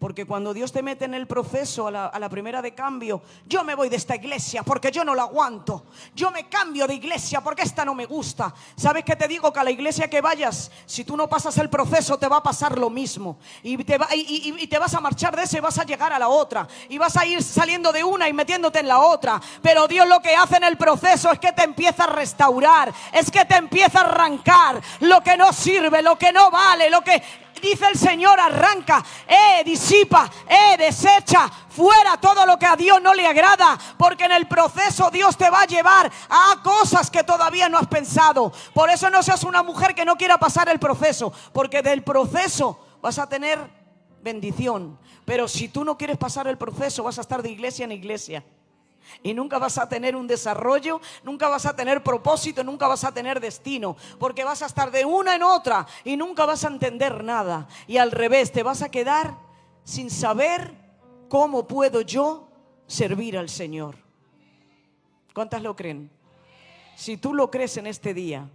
[0.00, 3.74] Porque cuando Dios te mete en el proceso a la, primera de cambio, yo me
[3.74, 5.84] voy de esta iglesia porque yo no la aguanto.
[6.14, 8.54] Yo me cambio de iglesia porque esta no me gusta.
[8.76, 9.52] ¿Sabes qué te digo?
[9.52, 12.42] Que a la iglesia que vayas, si tú no pasas el proceso, te va a
[12.42, 13.38] pasar lo mismo.
[13.62, 16.28] Y te, y te vas a marchar de ese y vas a llegar a la
[16.28, 16.66] otra.
[16.88, 19.38] Y vas a ir saliendo de una y metiéndote en la otra.
[19.60, 22.90] Pero Dios lo que hace en el proceso es que te empieza a restaurar.
[23.12, 27.02] Es que te empieza a arrancar lo que no sirve, lo que no vale, lo
[27.02, 27.22] que
[27.60, 33.14] dice el Señor, arranca, eh, disipa, eh, desecha, fuera todo lo que a Dios no
[33.14, 37.68] le agrada, porque en el proceso Dios te va a llevar a cosas que todavía
[37.68, 38.52] no has pensado.
[38.74, 42.78] Por eso no seas una mujer que no quiera pasar el proceso, porque del proceso
[43.00, 43.58] vas a tener
[44.22, 44.98] bendición.
[45.24, 48.44] Pero si tú no quieres pasar el proceso, vas a estar de iglesia en iglesia.
[49.22, 53.12] Y nunca vas a tener un desarrollo, nunca vas a tener propósito, nunca vas a
[53.12, 57.24] tener destino, porque vas a estar de una en otra y nunca vas a entender
[57.24, 57.68] nada.
[57.86, 59.36] Y al revés, te vas a quedar
[59.84, 60.74] sin saber
[61.28, 62.48] cómo puedo yo
[62.86, 63.96] servir al Señor.
[65.32, 66.10] ¿Cuántas lo creen?
[66.96, 68.48] Si tú lo crees en este día,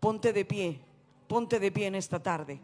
[0.00, 0.80] ponte de pie,
[1.28, 2.60] ponte de pie en esta tarde.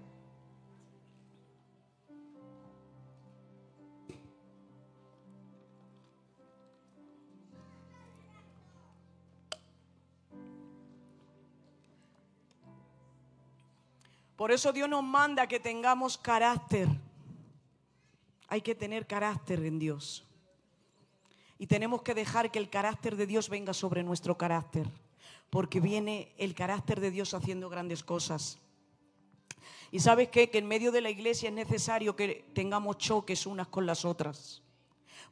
[14.43, 16.88] Por eso Dios nos manda que tengamos carácter.
[18.49, 20.24] Hay que tener carácter en Dios.
[21.61, 24.88] Y tenemos que dejar que el carácter de Dios venga sobre nuestro carácter.
[25.49, 28.59] Porque viene el carácter de Dios haciendo grandes cosas.
[29.93, 30.51] Y sabes qué?
[30.51, 34.62] Que en medio de la iglesia es necesario que tengamos choques unas con las otras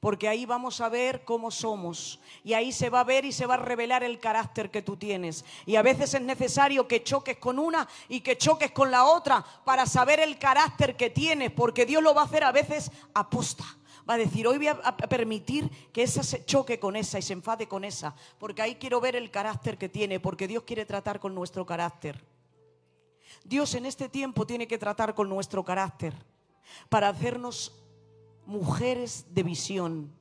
[0.00, 3.46] porque ahí vamos a ver cómo somos y ahí se va a ver y se
[3.46, 5.44] va a revelar el carácter que tú tienes.
[5.66, 9.44] Y a veces es necesario que choques con una y que choques con la otra
[9.64, 13.64] para saber el carácter que tienes, porque Dios lo va a hacer a veces aposta.
[14.08, 17.34] Va a decir, hoy voy a permitir que esa se choque con esa y se
[17.34, 21.20] enfade con esa, porque ahí quiero ver el carácter que tiene, porque Dios quiere tratar
[21.20, 22.24] con nuestro carácter.
[23.44, 26.14] Dios en este tiempo tiene que tratar con nuestro carácter
[26.88, 27.72] para hacernos
[28.50, 30.12] mujeres de visión.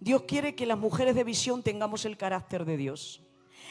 [0.00, 3.22] Dios quiere que las mujeres de visión tengamos el carácter de Dios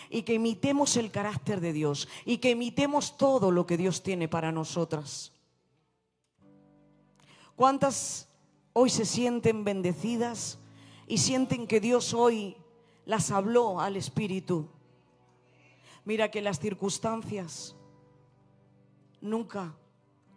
[0.10, 4.28] y que imitemos el carácter de Dios y que imitemos todo lo que Dios tiene
[4.28, 5.34] para nosotras.
[7.56, 8.30] ¿Cuántas
[8.74, 10.60] hoy se sienten bendecidas
[11.08, 12.56] y sienten que Dios hoy
[13.06, 14.70] las habló al Espíritu?
[16.06, 17.76] Mira que las circunstancias
[19.20, 19.76] nunca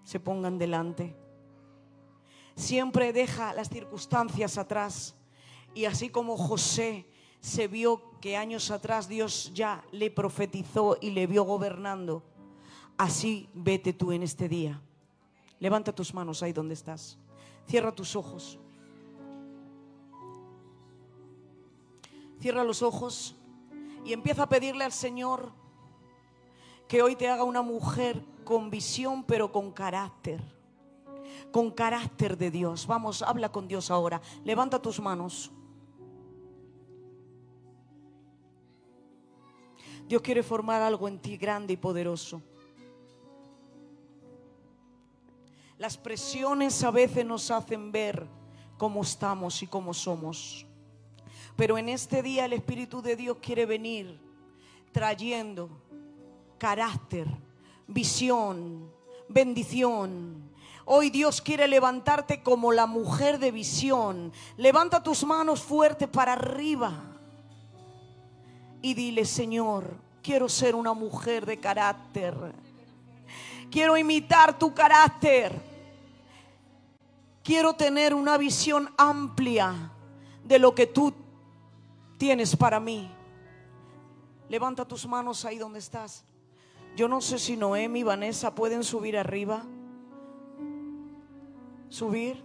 [0.04, 1.25] se pongan delante
[2.56, 5.14] siempre deja las circunstancias atrás.
[5.74, 7.06] Y así como José
[7.40, 12.24] se vio que años atrás Dios ya le profetizó y le vio gobernando,
[12.96, 14.80] así vete tú en este día.
[15.60, 17.18] Levanta tus manos ahí donde estás.
[17.68, 18.58] Cierra tus ojos.
[22.40, 23.36] Cierra los ojos
[24.04, 25.52] y empieza a pedirle al Señor
[26.88, 30.55] que hoy te haga una mujer con visión, pero con carácter.
[31.52, 32.86] Con carácter de Dios.
[32.86, 34.20] Vamos, habla con Dios ahora.
[34.44, 35.50] Levanta tus manos.
[40.08, 42.40] Dios quiere formar algo en ti grande y poderoso.
[45.78, 48.26] Las presiones a veces nos hacen ver
[48.78, 50.64] cómo estamos y cómo somos.
[51.56, 54.18] Pero en este día el Espíritu de Dios quiere venir
[54.92, 55.68] trayendo
[56.58, 57.26] carácter,
[57.86, 58.90] visión,
[59.28, 60.50] bendición.
[60.88, 64.32] Hoy Dios quiere levantarte como la mujer de visión.
[64.56, 66.92] Levanta tus manos fuerte para arriba
[68.80, 72.36] y dile, Señor, quiero ser una mujer de carácter.
[73.68, 75.60] Quiero imitar tu carácter.
[77.42, 79.90] Quiero tener una visión amplia
[80.44, 81.12] de lo que tú
[82.16, 83.10] tienes para mí.
[84.48, 86.24] Levanta tus manos ahí donde estás.
[86.94, 89.64] Yo no sé si Noemi y Vanessa pueden subir arriba.
[91.88, 92.42] Subir.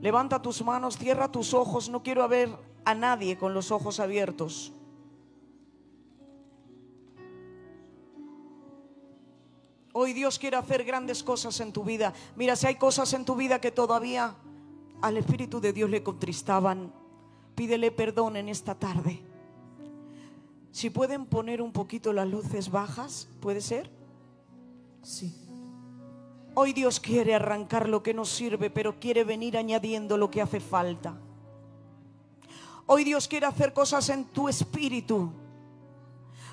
[0.00, 1.88] Levanta tus manos, cierra tus ojos.
[1.88, 2.50] No quiero ver
[2.84, 4.72] a nadie con los ojos abiertos.
[9.96, 12.12] Hoy Dios quiere hacer grandes cosas en tu vida.
[12.34, 14.34] Mira, si hay cosas en tu vida que todavía
[15.00, 16.92] al Espíritu de Dios le contristaban,
[17.54, 19.22] pídele perdón en esta tarde.
[20.72, 23.88] Si pueden poner un poquito las luces bajas, ¿puede ser?
[25.02, 25.43] Sí.
[26.56, 30.60] Hoy Dios quiere arrancar lo que nos sirve, pero quiere venir añadiendo lo que hace
[30.60, 31.14] falta.
[32.86, 35.32] Hoy Dios quiere hacer cosas en tu espíritu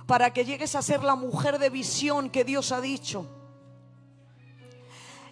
[0.07, 3.27] para que llegues a ser la mujer de visión que Dios ha dicho.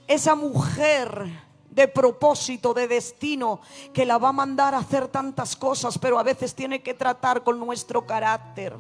[0.08, 1.26] Esa mujer
[1.72, 3.62] de propósito, de destino,
[3.94, 7.44] que la va a mandar a hacer tantas cosas, pero a veces tiene que tratar
[7.44, 8.76] con nuestro carácter.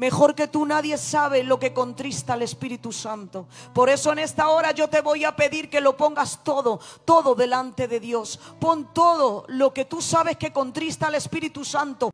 [0.00, 3.46] Mejor que tú nadie sabe lo que contrista al Espíritu Santo.
[3.74, 7.34] Por eso en esta hora yo te voy a pedir que lo pongas todo, todo
[7.34, 8.40] delante de Dios.
[8.58, 12.10] Pon todo lo que tú sabes que contrista al Espíritu Santo.